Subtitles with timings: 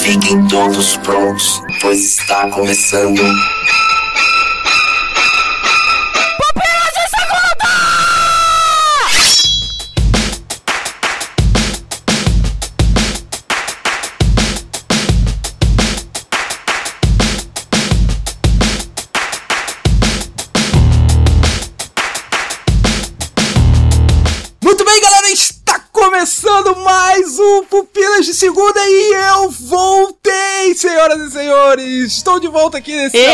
[0.00, 3.20] Fiquem todos prontos, pois está começando.
[32.74, 33.20] Estou de volta aqui nessa Ê!
[33.20, 33.33] maravilha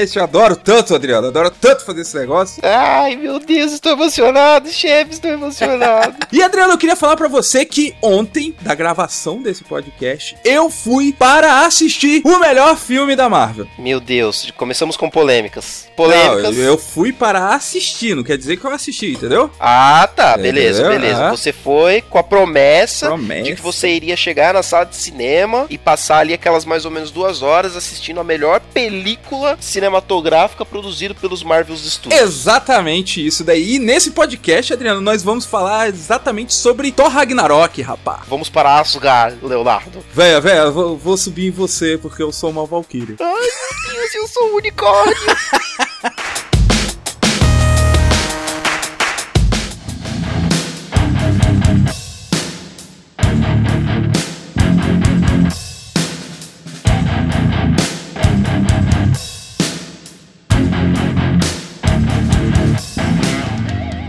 [0.00, 0.16] podcast.
[0.18, 2.60] Eu adoro tanto, Adriano, adoro tanto fazer esse negócio.
[2.64, 6.14] Ai, meu Deus, estou emocionado, chefe, estou emocionado.
[6.32, 11.12] E, Adriano, eu queria falar pra você que ontem, da gravação desse podcast, eu fui
[11.12, 13.66] para assistir o melhor filme da Marvel.
[13.78, 15.86] meu Deus, começamos com polêmicas.
[15.88, 16.56] Não, Polêmicas.
[16.56, 19.50] eu fui para assistir, não quer dizer que eu assisti, entendeu?
[19.60, 21.00] Ah, tá, beleza, Entendeu?
[21.00, 21.26] beleza.
[21.26, 21.30] Ah.
[21.30, 23.42] Você foi com a promessa, Promessa.
[23.42, 26.90] de que você iria chegar na sala de cinema e passar ali aquelas mais ou
[26.90, 29.89] menos duas horas assistindo a melhor película cinematográfica
[30.64, 32.20] produzida pelos Marvel Studios.
[32.20, 33.76] Exatamente isso daí.
[33.76, 38.22] E nesse podcast, Adriano, nós vamos falar exatamente sobre Thor Ragnarok, rapá.
[38.28, 40.04] Vamos para Asgard, Leonardo.
[40.12, 43.16] Véia, véia, eu vou, vou subir em você porque eu sou uma Valkyrie.
[43.20, 45.16] Ai, meu Deus, eu sou um unicórnio.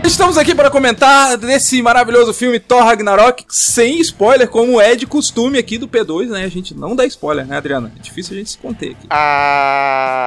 [0.04, 5.58] Estamos aqui para comentar desse maravilhoso filme Thor Ragnarok sem spoiler, como é de costume
[5.58, 6.44] aqui do P2, né?
[6.44, 7.90] A gente não dá spoiler, né, Adriano?
[7.96, 9.06] É difícil a gente se conter aqui.
[9.08, 10.26] Ah,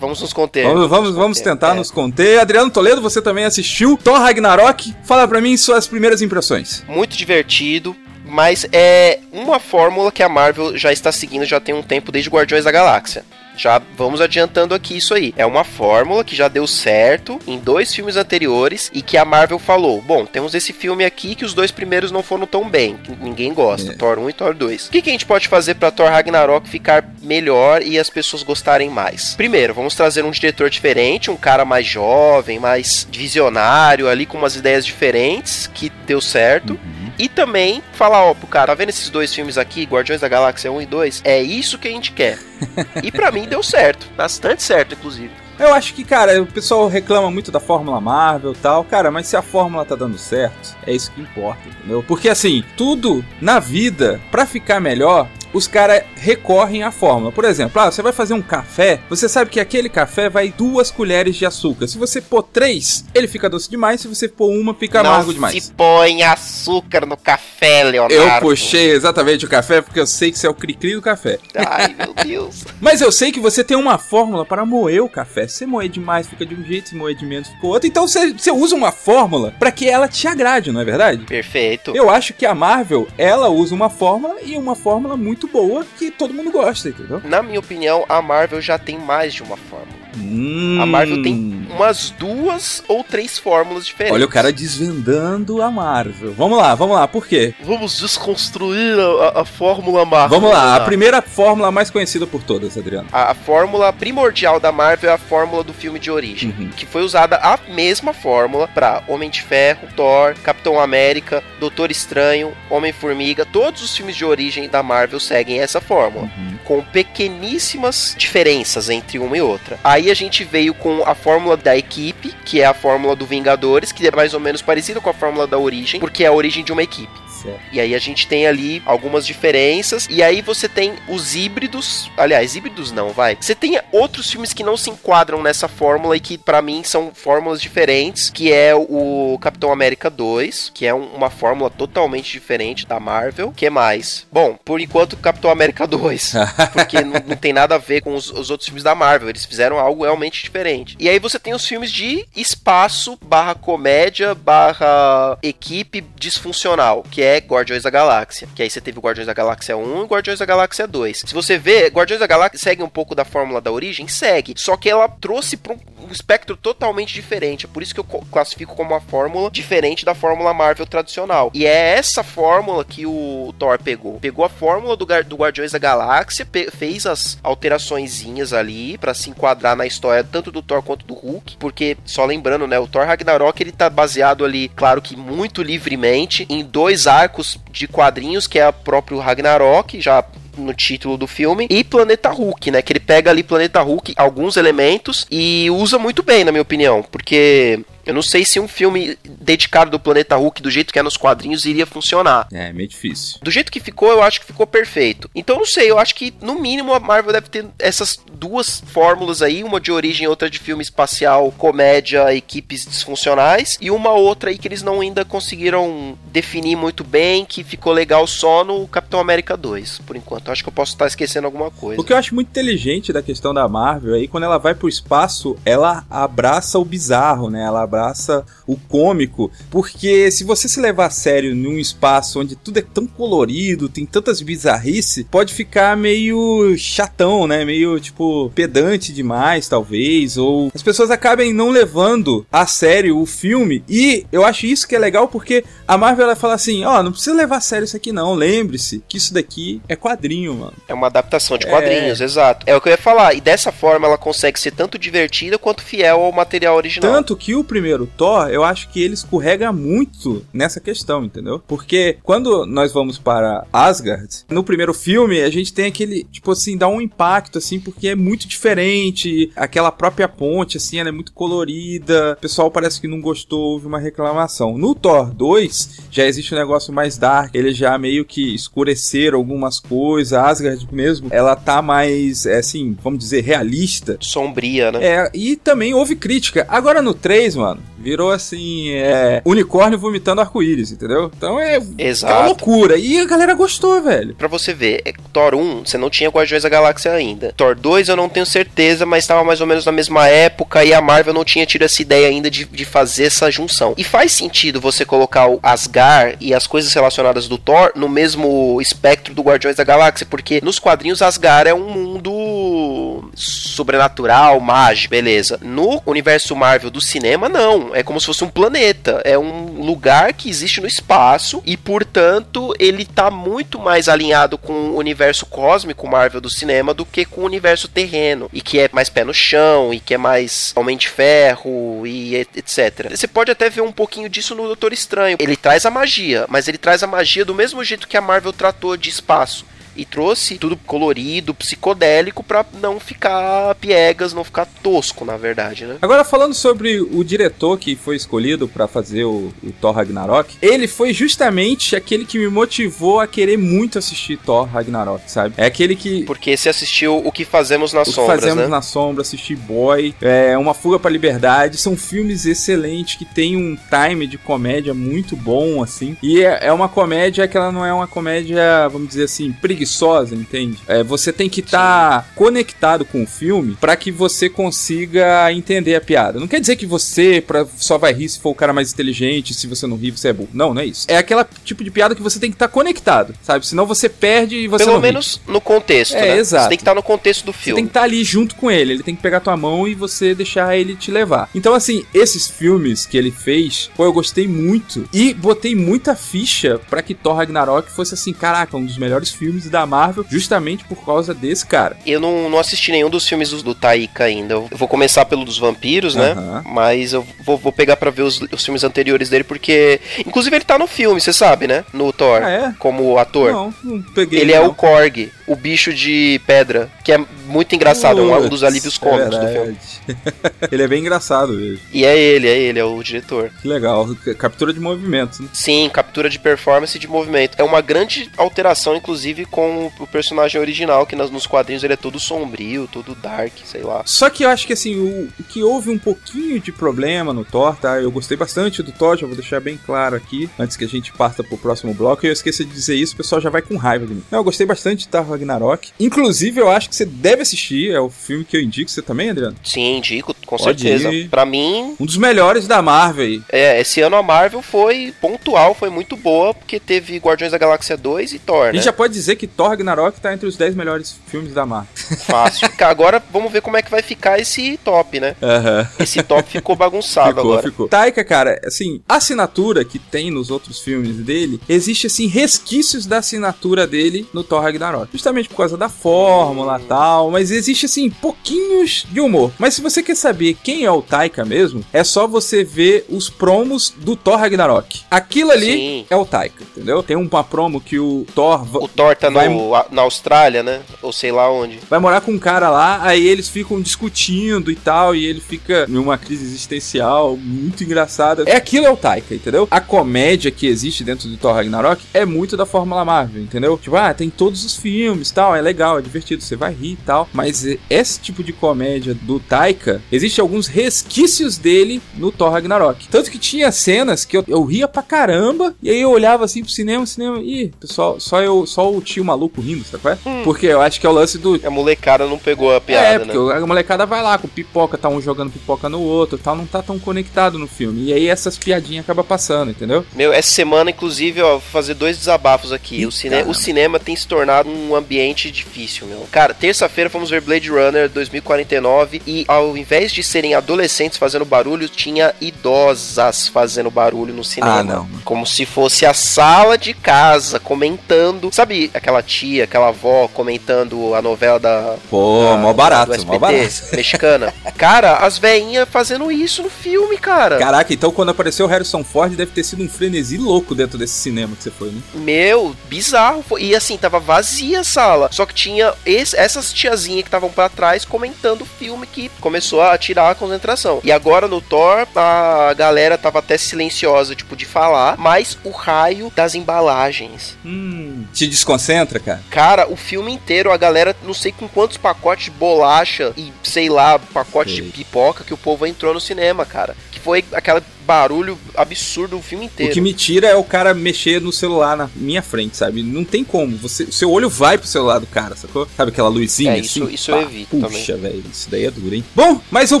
[0.00, 0.64] vamos nos conter.
[0.64, 1.74] Vamos, vamos, vamos conter, tentar é.
[1.74, 2.40] nos conter.
[2.40, 4.94] Adriano Toledo, você também assistiu Thor Ragnarok.
[5.04, 6.84] Fala pra mim suas primeiras impressões.
[6.88, 7.96] muito divertido,
[8.26, 12.28] mas é uma fórmula que a Marvel já está seguindo já tem um tempo desde
[12.28, 13.24] Guardiões da Galáxia.
[13.60, 15.34] Já vamos adiantando aqui isso aí.
[15.36, 19.58] É uma fórmula que já deu certo em dois filmes anteriores e que a Marvel
[19.58, 23.12] falou: bom, temos esse filme aqui que os dois primeiros não foram tão bem, que
[23.22, 23.94] ninguém gosta, É.
[23.96, 24.86] Thor 1 e Thor 2.
[24.86, 28.42] O que, que a gente pode fazer para Thor Ragnarok ficar melhor e as pessoas
[28.42, 29.34] gostarem mais?
[29.34, 34.56] Primeiro, vamos trazer um diretor diferente, um cara mais jovem, mais visionário, ali com umas
[34.56, 36.80] ideias diferentes, que deu certo.
[37.20, 40.72] E também falar, ó, pro cara, tá vendo esses dois filmes aqui, Guardiões da Galáxia
[40.72, 41.20] 1 e 2?
[41.22, 42.38] É isso que a gente quer.
[43.04, 45.30] e pra mim deu certo, bastante certo, inclusive.
[45.58, 49.26] Eu acho que, cara, o pessoal reclama muito da Fórmula Marvel e tal, cara, mas
[49.26, 52.02] se a fórmula tá dando certo, é isso que importa, entendeu?
[52.08, 57.32] Porque assim, tudo na vida, pra ficar melhor, os caras recorrem à fórmula.
[57.32, 60.90] Por exemplo, ah, você vai fazer um café, você sabe que aquele café vai duas
[60.90, 61.86] colheres de açúcar.
[61.86, 65.32] Se você pôr três, ele fica doce demais, se você pôr uma, fica Não amargo
[65.32, 65.62] demais.
[65.62, 68.14] se põe açúcar no café, Leonardo.
[68.14, 71.38] Eu puxei exatamente o café porque eu sei que você é o cri-cri do café.
[71.54, 72.64] Ai, meu Deus.
[72.80, 75.46] Mas eu sei que você tem uma fórmula para moer o café.
[75.46, 77.86] Se você moer demais, fica de um jeito, se moer de menos, fica outro.
[77.88, 81.24] Então você, você usa uma fórmula para que ela te agrade, não é verdade?
[81.24, 81.92] Perfeito.
[81.94, 86.10] Eu acho que a Marvel, ela usa uma fórmula e uma fórmula muito boa que
[86.10, 87.20] todo mundo gosta, entendeu?
[87.24, 89.99] Na minha opinião, a Marvel já tem mais de uma fórmula.
[90.16, 90.78] Hum.
[90.80, 94.14] A Marvel tem umas duas ou três fórmulas diferentes.
[94.14, 96.32] Olha o cara desvendando a Marvel.
[96.36, 97.54] Vamos lá, vamos lá, por quê?
[97.62, 98.96] Vamos desconstruir
[99.34, 100.40] a, a fórmula Marvel.
[100.40, 103.08] Vamos lá, a primeira fórmula mais conhecida por todas, Adriano.
[103.12, 106.68] A, a fórmula primordial da Marvel é a fórmula do filme de origem, Uhum.
[106.76, 112.52] que foi usada a mesma fórmula para Homem de Ferro, Thor, Capitão América, Doutor Estranho,
[112.68, 113.44] Homem-Formiga.
[113.44, 116.58] Todos os filmes de origem da Marvel seguem essa fórmula, Uhum.
[116.70, 119.76] Com pequeníssimas diferenças entre uma e outra.
[119.82, 123.90] Aí a gente veio com a fórmula da equipe, que é a fórmula do Vingadores,
[123.90, 126.62] que é mais ou menos parecida com a fórmula da origem, porque é a origem
[126.62, 127.10] de uma equipe.
[127.42, 127.60] Certo.
[127.72, 130.06] E aí a gente tem ali algumas diferenças.
[130.10, 132.10] E aí você tem os híbridos.
[132.16, 133.36] Aliás, híbridos não, vai.
[133.40, 137.12] Você tem outros filmes que não se enquadram nessa fórmula e que pra mim são
[137.14, 138.30] fórmulas diferentes.
[138.30, 143.52] Que é o Capitão América 2, que é um- uma fórmula totalmente diferente da Marvel.
[143.56, 144.26] que mais?
[144.32, 146.32] Bom, por enquanto Capitão América 2.
[146.72, 149.28] porque não, não tem nada a ver com os, os outros filmes da Marvel.
[149.28, 150.96] Eles fizeram algo realmente diferente.
[150.98, 157.29] E aí você tem os filmes de espaço barra comédia barra equipe disfuncional, que é
[157.36, 158.48] é Guardiões da Galáxia.
[158.54, 161.24] Que aí você teve o Guardiões da Galáxia 1 e Guardiões da Galáxia 2.
[161.26, 164.08] Se você vê, Guardiões da Galáxia segue um pouco da fórmula da origem?
[164.08, 164.54] Segue.
[164.56, 167.66] Só que ela trouxe para um espectro totalmente diferente.
[167.66, 171.50] É por isso que eu classifico como uma fórmula diferente da fórmula Marvel tradicional.
[171.54, 174.18] E é essa fórmula que o Thor pegou.
[174.20, 179.76] Pegou a fórmula do, do Guardiões da Galáxia, fez as alteraçõezinhas ali para se enquadrar
[179.76, 183.60] na história tanto do Thor quanto do Hulk, porque só lembrando, né, o Thor Ragnarok
[183.62, 188.68] ele tá baseado ali, claro que muito livremente em dois arcos de quadrinhos que é
[188.68, 190.24] o próprio Ragnarok, já
[190.56, 192.82] no título do filme, e Planeta Hulk, né?
[192.82, 197.02] Que ele pega ali Planeta Hulk, alguns elementos, e usa muito bem, na minha opinião,
[197.10, 201.02] porque eu não sei se um filme dedicado do Planeta Hulk, do jeito que é
[201.02, 202.48] nos quadrinhos, iria funcionar.
[202.52, 203.38] É, meio difícil.
[203.42, 205.30] Do jeito que ficou, eu acho que ficou perfeito.
[205.34, 209.42] Então, não sei, eu acho que, no mínimo, a Marvel deve ter essas duas fórmulas
[209.42, 214.58] aí, uma de origem, outra de filme espacial, comédia, equipes disfuncionais, e uma outra aí
[214.58, 219.56] que eles não ainda conseguiram definir muito bem, que ficou legal só no Capitão América
[219.56, 220.48] 2, por enquanto.
[220.48, 222.00] Eu acho que eu posso estar esquecendo alguma coisa.
[222.00, 224.88] O que eu acho muito inteligente da questão da Marvel aí, quando ela vai pro
[224.88, 227.64] espaço, ela abraça o bizarro, né?
[227.64, 232.78] Ela abraça o cômico, porque se você se levar a sério num espaço onde tudo
[232.78, 237.64] é tão colorido, tem tantas bizarrices, pode ficar meio chatão, né?
[237.64, 243.82] Meio tipo pedante demais, talvez, ou as pessoas acabem não levando a sério o filme.
[243.88, 247.02] E eu acho isso que é legal porque a Marvel ela fala assim: ó, oh,
[247.02, 250.74] não precisa levar a sério isso aqui não, lembre-se que isso daqui é quadrinho, mano.
[250.86, 252.24] É uma adaptação de quadrinhos, é...
[252.24, 252.64] exato.
[252.68, 253.34] É o que eu ia falar.
[253.34, 257.12] E dessa forma ela consegue ser tanto divertida quanto fiel ao material original.
[257.12, 257.79] Tanto que o primeiro
[258.16, 261.62] Thor, eu acho que ele escorrega muito nessa questão, entendeu?
[261.66, 266.76] Porque quando nós vamos para Asgard, no primeiro filme, a gente tem aquele, tipo assim,
[266.76, 269.50] dá um impacto, assim, porque é muito diferente.
[269.56, 272.34] Aquela própria ponte, assim, ela é muito colorida.
[272.38, 274.76] O pessoal parece que não gostou, houve uma reclamação.
[274.76, 279.78] No Thor 2, já existe um negócio mais dark, ele já meio que escureceram algumas
[279.78, 280.32] coisas.
[280.32, 284.16] Asgard mesmo, ela tá mais, é, assim, vamos dizer, realista.
[284.20, 284.98] Sombria, né?
[285.02, 286.66] É, e também houve crítica.
[286.68, 287.78] Agora no 3, mano, Иван.
[288.00, 291.30] Virou assim, é, unicórnio vomitando arco-íris, entendeu?
[291.36, 292.32] Então é Exato.
[292.32, 292.96] uma loucura.
[292.96, 294.34] E a galera gostou, velho.
[294.34, 297.52] Pra você ver, é, Thor 1, você não tinha Guardiões da Galáxia ainda.
[297.56, 300.94] Thor 2 eu não tenho certeza, mas estava mais ou menos na mesma época e
[300.94, 303.94] a Marvel não tinha tido essa ideia ainda de, de fazer essa junção.
[303.98, 308.80] E faz sentido você colocar o Asgard e as coisas relacionadas do Thor no mesmo
[308.80, 315.58] espectro do Guardiões da Galáxia, porque nos quadrinhos Asgard é um mundo sobrenatural, mágico, beleza.
[315.62, 319.20] No universo Marvel do cinema, não é como se fosse um planeta.
[319.24, 324.72] É um lugar que existe no espaço e, portanto, ele tá muito mais alinhado com
[324.72, 328.48] o universo cósmico Marvel do cinema do que com o universo terreno.
[328.52, 332.36] E que é mais pé no chão, e que é mais Homem de Ferro, e
[332.36, 333.10] etc.
[333.10, 335.36] Você pode até ver um pouquinho disso no Doutor Estranho.
[335.40, 338.52] Ele traz a magia, mas ele traz a magia do mesmo jeito que a Marvel
[338.52, 339.64] tratou de espaço
[340.00, 345.98] e trouxe tudo colorido, psicodélico para não ficar piegas, não ficar tosco, na verdade, né?
[346.00, 350.88] Agora falando sobre o diretor que foi escolhido para fazer o, o, Thor Ragnarok, ele
[350.88, 355.54] foi justamente aquele que me motivou a querer muito assistir Thor Ragnarok, sabe?
[355.58, 358.68] É aquele que porque você assistiu o que fazemos na sombra, fazemos né?
[358.68, 363.76] na sombra, assisti Boy, é uma fuga para liberdade, são filmes excelentes que tem um
[363.76, 366.16] time de comédia muito bom assim.
[366.22, 369.89] E é, é uma comédia que ela não é uma comédia, vamos dizer assim, preguiçosa
[369.90, 370.78] preguiçosa, entende?
[370.86, 375.96] É, você tem que estar tá conectado com o filme para que você consiga entender
[375.96, 376.38] a piada.
[376.38, 379.52] Não quer dizer que você pra, só vai rir se for o cara mais inteligente,
[379.52, 380.50] se você não rir, você é burro.
[380.52, 381.06] Não, não é isso.
[381.08, 383.66] É aquela tipo de piada que você tem que estar tá conectado, sabe?
[383.66, 385.52] Senão você perde e você Pelo não menos ri.
[385.52, 386.38] no contexto, é, né?
[386.38, 386.64] Exato.
[386.64, 387.72] Você tem que estar tá no contexto do filme.
[387.72, 389.88] Você tem que estar tá ali junto com ele, ele tem que pegar tua mão
[389.88, 391.48] e você deixar ele te levar.
[391.54, 396.80] Então, assim, esses filmes que ele fez, pô, eu gostei muito e botei muita ficha
[396.88, 401.04] para que Thor Ragnarok fosse assim, caraca, um dos melhores filmes da Marvel, justamente por
[401.04, 401.96] causa desse cara.
[402.06, 404.54] Eu não, não assisti nenhum dos filmes do, do Taika ainda.
[404.54, 406.34] Eu vou começar pelo dos vampiros, né?
[406.64, 410.00] Mas eu vou, vou pegar para ver os, os, filmes anteriores dele, porque.
[410.18, 411.84] Inclusive, ele tá no filme, você sabe, né?
[411.92, 412.42] No Thor.
[412.42, 412.74] Ah, é?
[412.78, 413.52] Como ator.
[413.52, 414.40] Não, não peguei.
[414.40, 414.64] Ele não.
[414.64, 418.96] é o Korg, o bicho de pedra, que é muito engraçado, é um dos alívios
[418.96, 419.78] é cômicos é do filme.
[420.70, 421.80] ele é bem engraçado mesmo.
[421.92, 423.50] E é ele, é ele, é o diretor.
[423.60, 424.08] Que legal.
[424.38, 425.48] Captura de movimento, né?
[425.52, 427.56] Sim, captura de performance e de movimento.
[427.58, 429.59] É uma grande alteração, inclusive, com
[429.98, 434.02] o personagem original, que nos quadrinhos ele é todo sombrio, todo dark, sei lá.
[434.04, 437.76] Só que eu acho que assim, o, que houve um pouquinho de problema no Thor,
[437.76, 438.00] tá?
[438.00, 441.12] Eu gostei bastante do Thor, já vou deixar bem claro aqui, antes que a gente
[441.12, 442.24] parta pro próximo bloco.
[442.24, 444.22] E eu esqueci de dizer isso, o pessoal já vai com raiva de mim.
[444.30, 445.90] Não, eu gostei bastante de Thor Ragnarok.
[445.98, 448.90] Inclusive, eu acho que você deve assistir, é o filme que eu indico.
[448.90, 449.56] Você também, Adriano?
[449.62, 451.12] Sim, indico com Pode certeza.
[451.12, 451.28] ir.
[451.28, 453.42] Pra mim, Um dos melhores da Marvel aí.
[453.52, 457.96] é, esse ano a Marvel foi pontual, foi muito boa, porque teve Guardiões da Galáxia
[457.96, 458.80] 2 e Thor, A né?
[458.82, 461.88] já pode dizer que Thor Ragnarok tá entre os 10 melhores filmes da Marvel.
[462.26, 462.68] Fácil.
[462.80, 465.36] Agora vamos ver como é que vai ficar esse top, né?
[465.42, 465.88] Aham.
[465.98, 467.62] Esse top ficou bagunçado Ficou, agora.
[467.62, 467.88] ficou.
[467.88, 473.18] Taika, cara, assim, a assinatura que tem nos outros filmes dele, existe, assim, resquícios da
[473.18, 475.08] assinatura dele no Thor Ragnarok.
[475.12, 479.52] Justamente por causa da fórmula e tal, mas existe, assim, pouquinhos de humor.
[479.58, 483.28] Mas se você quer saber quem é o Taika mesmo, é só você ver os
[483.30, 485.02] promos do Thor Ragnarok.
[485.10, 486.06] Aquilo ali Sim.
[486.08, 487.02] é o Taika, entendeu?
[487.02, 490.80] Tem uma promo que o Thor O Thor tá no, a- na Austrália, né?
[491.02, 491.78] Ou sei lá onde.
[491.88, 495.86] vai morar com um cara lá, aí eles ficam discutindo e tal, e ele fica
[495.88, 498.44] em uma crise existencial muito engraçada.
[498.46, 499.66] É aquilo é o Taika, entendeu?
[499.70, 503.78] A comédia que existe dentro do Thor Ragnarok é muito da Fórmula Marvel, entendeu?
[503.78, 506.96] Tipo, ah, tem todos os filmes, tal, é legal, é divertido, você vai rir e
[507.04, 513.08] tal, mas esse tipo de comédia do Taika, existe alguns resquícios dele no Thor Ragnarok.
[513.08, 516.62] Tanto que tinha cenas que eu, eu ria pra caramba, e aí eu olhava assim
[516.62, 520.42] pro cinema, cinema, ih, pessoal, só eu, só o tio maluco rindo, sabe qual é?
[520.44, 523.18] Porque eu acho que é o lance do A molecada não pegou a piada, é,
[523.18, 523.24] né?
[523.32, 526.66] porque a molecada vai lá com pipoca, tá um jogando pipoca no outro, tal, não
[526.66, 528.06] tá tão conectado no filme.
[528.06, 530.04] E aí essas piadinhas acabam passando, entendeu?
[530.14, 533.00] Meu, essa semana, inclusive, ó, vou fazer dois desabafos aqui.
[533.00, 533.50] Ih, O, cine caramba.
[533.50, 536.26] o cinema tem se tornado um ambiente difícil, meu.
[536.30, 541.88] Cara, terça-feira fomos ver Blade Runner 2049 e ao invés de serem adolescentes fazendo barulho,
[541.88, 544.80] tinha idosas fazendo barulho no cinema.
[544.80, 545.08] Ah, não.
[545.24, 548.50] Como se fosse a sala de casa comentando.
[548.52, 551.96] Sabe aquela tia, aquela avó comentando a novela da.
[552.08, 553.72] Pô, da- mó barato, SBT, mó barato.
[553.94, 554.54] mexicana.
[554.76, 557.58] Cara, as veinhas fazendo isso no filme, cara.
[557.58, 561.14] Caraca, então quando apareceu o Harrison Ford, deve ter sido um frenesi louco dentro desse
[561.14, 562.00] cinema que você foi, né?
[562.14, 563.44] Meu, bizarro.
[563.58, 565.28] E assim, tava vazia a sala.
[565.32, 569.80] Só que tinha esse- essas tiazinhas que estavam pra trás comentando o filme que começou
[569.82, 571.00] a tirar a concentração.
[571.04, 575.16] E agora no Thor, a galera tava até silenciosa, tipo, de falar.
[575.18, 577.56] Mas o raio das embalagens.
[577.64, 579.42] Hum, te desconcentra, cara?
[579.50, 583.88] Cara, o filme inteiro, a galera, não sei com quantos pacotes de bolacha e, sei
[583.88, 584.82] lá, pacote Sei.
[584.82, 586.94] de pipoca que o povo entrou no cinema, cara.
[587.10, 589.90] Que foi aquele barulho absurdo o filme inteiro.
[589.90, 593.02] O que me tira é o cara mexer no celular na minha frente, sabe?
[593.02, 593.76] Não tem como.
[593.76, 595.86] Você, o seu olho vai pro celular do cara, sacou?
[595.96, 597.14] Sabe aquela luzinha É, isso- assim?
[597.14, 599.24] isso eu evito Puxa, velho, isso daí é duro, hein?
[599.34, 600.00] Bom, mas o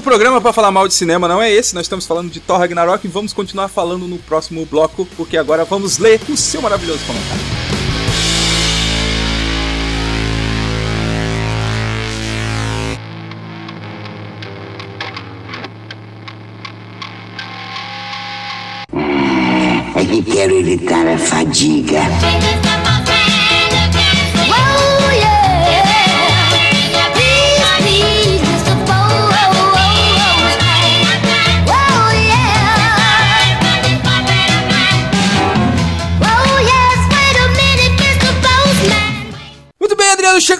[0.00, 1.74] programa pra falar mal de cinema não é esse.
[1.74, 5.64] Nós estamos falando de Thor Ragnarok e vamos continuar falando no próximo bloco, porque agora
[5.64, 7.69] vamos ler o seu maravilhoso comentário.
[20.40, 22.00] É que quero evitar a fadiga.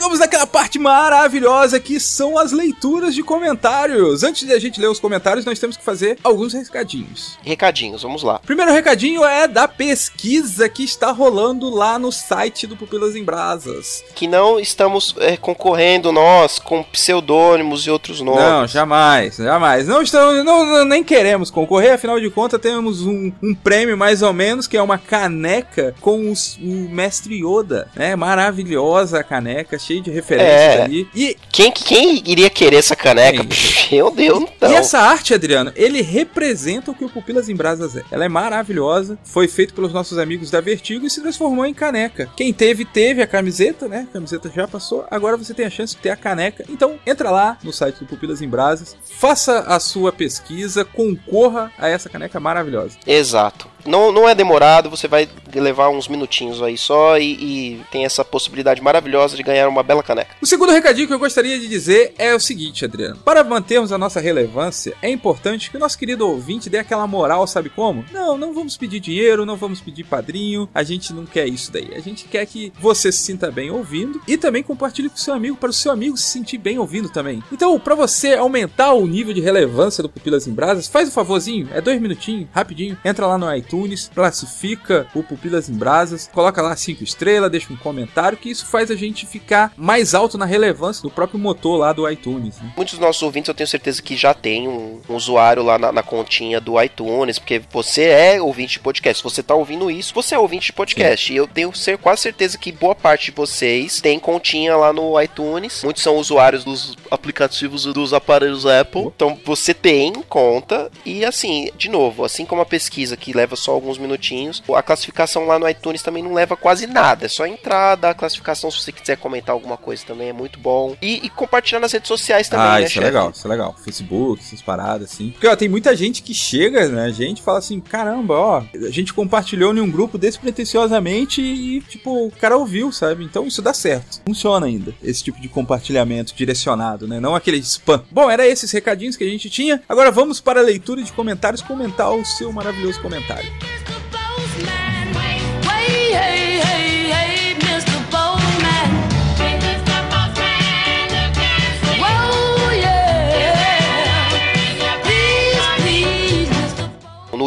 [0.00, 4.23] Chegamos naquela parte maravilhosa que são as leituras de comentários.
[4.23, 7.38] Antes de a gente ler os comentários, nós temos que fazer alguns recadinhos.
[7.42, 8.38] Recadinhos, vamos lá.
[8.38, 14.02] Primeiro recadinho é da pesquisa que está rolando lá no site do Pupilas em Brasas.
[14.14, 18.40] Que não estamos é, concorrendo nós com pseudônimos e outros nomes.
[18.42, 19.87] Não, jamais, jamais.
[19.87, 24.33] Não estamos, não, nem queremos concorrer, afinal de contas temos um, um prêmio mais ou
[24.33, 28.16] menos, que é uma caneca com os- o mestre Yoda, né?
[28.16, 30.82] Maravilhosa a caneca, cheia de referências É.
[30.82, 31.09] ali.
[31.14, 33.44] E, Quem, quem iria querer essa caneca?
[33.90, 34.70] Meu Deus, então.
[34.70, 38.04] e essa arte, Adriano, ele representa o que o Pupilas em Brasas é.
[38.11, 42.30] Ela é maravilhosa, foi feito pelos nossos amigos da Vertigo e se transformou em caneca.
[42.37, 44.06] Quem teve, teve a camiseta, né?
[44.09, 46.64] A camiseta já passou, agora você tem a chance de ter a caneca.
[46.68, 51.88] Então, entra lá no site do Pupilas em Brasas, faça a sua pesquisa, concorra a
[51.88, 52.97] essa caneca maravilhosa.
[53.06, 53.68] Exato.
[53.87, 58.25] Não, não é demorado, você vai levar uns minutinhos aí só e, e tem essa
[58.25, 60.37] possibilidade maravilhosa de ganhar uma bela caneca.
[60.41, 63.17] O segundo recadinho que eu gostaria de dizer é o seguinte, Adriano.
[63.19, 67.47] Para mantermos a nossa relevância, é importante que o nosso querido ouvinte dê aquela moral,
[67.47, 68.05] sabe como?
[68.13, 71.91] Não, não vamos pedir dinheiro, não vamos pedir padrinho, a gente não quer isso daí.
[71.95, 75.57] A gente quer que você se sinta bem ouvindo e também compartilhe com seu amigo,
[75.57, 77.43] para o seu amigo se sentir bem ouvindo também.
[77.51, 81.69] Então, para você aumentar o nível de relevância do Pupilas em Brasas, faz um favorzinho,
[81.73, 86.61] é dois minutinhos, rapidinho, entra lá no iTunes iTunes, classifica o Pupilas em Brasas, coloca
[86.61, 90.45] lá cinco estrelas, deixa um comentário, que isso faz a gente ficar mais alto na
[90.45, 92.59] relevância do próprio motor lá do iTunes.
[92.59, 92.73] Né?
[92.77, 95.93] Muitos dos nossos ouvintes eu tenho certeza que já tem um, um usuário lá na,
[95.93, 99.19] na continha do iTunes, porque você é ouvinte de podcast.
[99.19, 101.33] Se você tá ouvindo isso, você é ouvinte de podcast.
[101.33, 105.21] E eu tenho ser, quase certeza que boa parte de vocês tem continha lá no
[105.21, 105.83] iTunes.
[105.85, 109.12] Muitos são usuários dos aplicativos dos aparelhos Apple.
[109.15, 110.91] Então você tem conta.
[111.05, 115.47] E assim, de novo, assim como a pesquisa que leva só alguns minutinhos, a classificação
[115.47, 117.26] lá no iTunes também não leva quase nada.
[117.26, 120.59] É só entrar, dar a classificação se você quiser comentar alguma coisa também, é muito
[120.59, 120.97] bom.
[121.00, 123.05] E, e compartilhar nas redes sociais também, ah, né, isso chefe?
[123.05, 123.76] é legal, isso é legal.
[123.85, 125.31] Facebook, essas paradas assim.
[125.31, 127.05] Porque ó, tem muita gente que chega, né?
[127.05, 132.26] A gente fala assim: caramba, ó, a gente compartilhou em um grupo despretensiosamente e, tipo,
[132.26, 133.25] o cara ouviu, sabe?
[133.25, 134.21] Então isso dá certo.
[134.25, 137.21] Funciona ainda, esse tipo de compartilhamento direcionado, né?
[137.21, 138.02] Não aquele spam.
[138.11, 139.83] Bom, era esses recadinhos que a gente tinha.
[139.88, 143.50] Agora vamos para a leitura de comentários, comentar o seu maravilhoso comentário.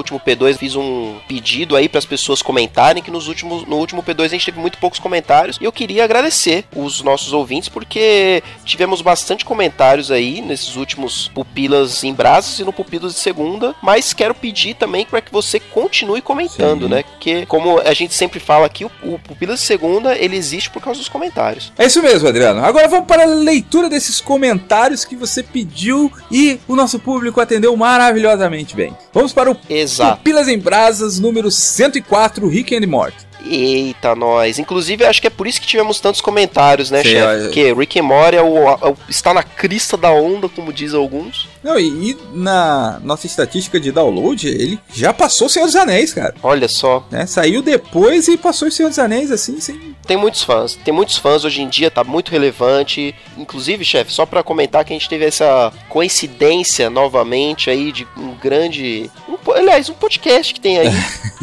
[0.03, 4.03] Último P2 fiz um pedido aí para as pessoas comentarem que nos últimos no último
[4.03, 8.43] P2 a gente teve muito poucos comentários e eu queria agradecer os nossos ouvintes porque
[8.65, 14.13] tivemos bastante comentários aí nesses últimos pupilas em brasas e no pupilas de segunda, mas
[14.13, 16.89] quero pedir também para que você continue comentando, Sim.
[16.89, 17.03] né?
[17.03, 20.81] Porque como a gente sempre fala aqui, o, o pupilas de segunda ele existe por
[20.81, 21.71] causa dos comentários.
[21.77, 22.63] É isso mesmo, Adriano.
[22.63, 27.75] Agora vamos para a leitura desses comentários que você pediu e o nosso público atendeu
[27.77, 28.95] maravilhosamente bem.
[29.13, 29.55] Vamos para o
[29.93, 30.21] Exato.
[30.47, 33.17] Em Brasas número 104, Rick and Morty.
[33.45, 34.57] Eita, nós.
[34.59, 37.17] Inclusive, acho que é por isso que tivemos tantos comentários, né, chefe?
[37.17, 40.71] é- Porque Rick and Morty é o, é o- está na crista da onda, como
[40.71, 41.47] dizem alguns.
[41.63, 46.33] Não, e, e na nossa estatística de download, ele já passou Senhor dos Anéis, cara.
[46.43, 47.25] Olha só, Né?
[47.25, 49.95] Saiu depois e passou o Senhor dos Anéis, assim, sem.
[50.05, 50.75] tem muitos fãs.
[50.83, 53.15] Tem muitos fãs hoje em dia, tá muito relevante.
[53.37, 58.33] Inclusive, chefe, só pra comentar que a gente teve essa coincidência novamente aí de um
[58.35, 59.09] grande.
[59.27, 60.89] Um, aliás, um podcast que tem aí.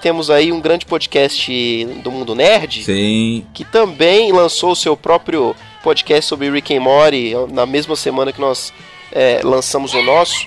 [0.00, 2.84] Temos aí um grande podcast do mundo nerd.
[2.84, 3.44] Sim.
[3.52, 8.40] que também lançou o seu próprio podcast sobre Rick and Morty na mesma semana que
[8.40, 8.72] nós
[9.12, 10.46] é, lançamos o nosso.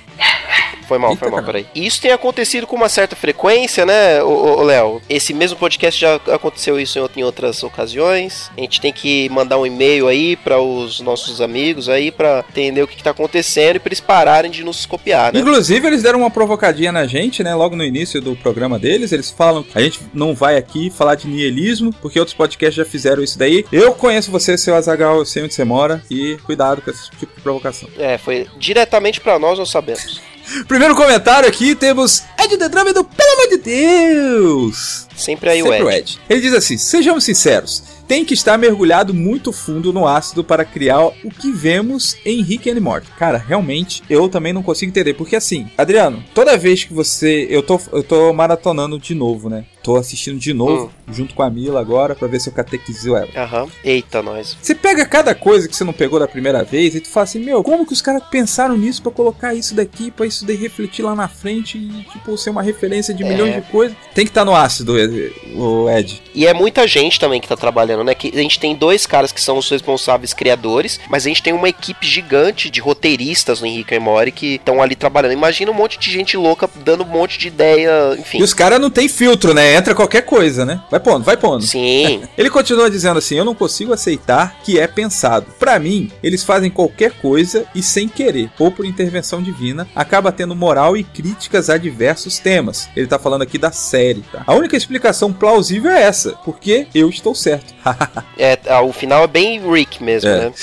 [0.91, 1.45] Foi mal, foi Eita, mal, cara.
[1.59, 1.65] peraí.
[1.73, 4.19] E isso tem acontecido com uma certa frequência, né,
[4.65, 5.01] Léo?
[5.09, 8.51] Esse mesmo podcast já aconteceu isso em, out- em outras ocasiões.
[8.57, 12.83] A gente tem que mandar um e-mail aí para os nossos amigos aí para entender
[12.83, 15.39] o que, que tá acontecendo e para eles pararem de nos copiar, né?
[15.39, 17.55] Inclusive, eles deram uma provocadinha na gente, né?
[17.55, 19.13] Logo no início do programa deles.
[19.13, 23.23] Eles falam: a gente não vai aqui falar de niilismo, porque outros podcasts já fizeram
[23.23, 23.63] isso daí.
[23.71, 27.33] Eu conheço você, seu Azagal, eu sei onde você mora, e cuidado com esse tipo
[27.33, 27.87] de provocação.
[27.97, 30.19] É, foi diretamente para nós, nós sabemos.
[30.67, 35.07] Primeiro comentário aqui temos Ed The Drum do Pelo amor de Deus!
[35.15, 35.99] Sempre aí Sempre o o Ed.
[35.99, 36.19] Ed.
[36.29, 40.99] Ele diz assim: sejamos sinceros, tem que estar mergulhado muito fundo no ácido para criar
[41.05, 43.07] o que vemos em Rick and Morty.
[43.17, 47.63] Cara, realmente eu também não consigo entender, porque assim, Adriano, toda vez que você, eu
[47.63, 49.63] tô, eu tô maratonando de novo, né?
[49.81, 53.29] Tô assistindo de novo, junto com a Mila agora, pra ver se eu catequizo ela.
[53.35, 53.67] Aham.
[53.83, 54.55] Eita, nós.
[54.61, 57.39] Você pega cada coisa que você não pegou da primeira vez e tu fala assim,
[57.39, 61.01] meu, como que os caras pensaram nisso pra colocar isso daqui, pra isso daí refletir
[61.01, 63.29] lá na frente e, tipo, ser uma referência de É.
[63.29, 63.95] milhões de coisas?
[64.13, 66.21] Tem que estar no ácido, Ed.
[66.35, 68.13] E é muita gente também que tá trabalhando, né?
[68.13, 71.53] Que a gente tem dois caras que são os responsáveis criadores, mas a gente tem
[71.53, 75.33] uma equipe gigante de roteiristas no Henrique e Mori que estão ali trabalhando.
[75.33, 78.39] Imagina um monte de gente louca dando um monte de ideia, enfim.
[78.39, 79.75] E os caras não tem filtro, né?
[79.75, 80.81] Entra qualquer coisa, né?
[80.89, 81.63] Vai pondo, vai pondo.
[81.63, 85.47] Sim, Ele continua dizendo assim: Eu não consigo aceitar que é pensado.
[85.59, 90.55] Pra mim, eles fazem qualquer coisa e sem querer, ou por intervenção divina, acaba tendo
[90.55, 92.89] moral e críticas a diversos temas.
[92.95, 94.43] Ele tá falando aqui da série, tá?
[94.45, 97.73] A única explicação plausível é essa, porque eu estou certo.
[98.37, 100.45] é, ah, o final é bem Rick mesmo, É.
[100.45, 100.53] né?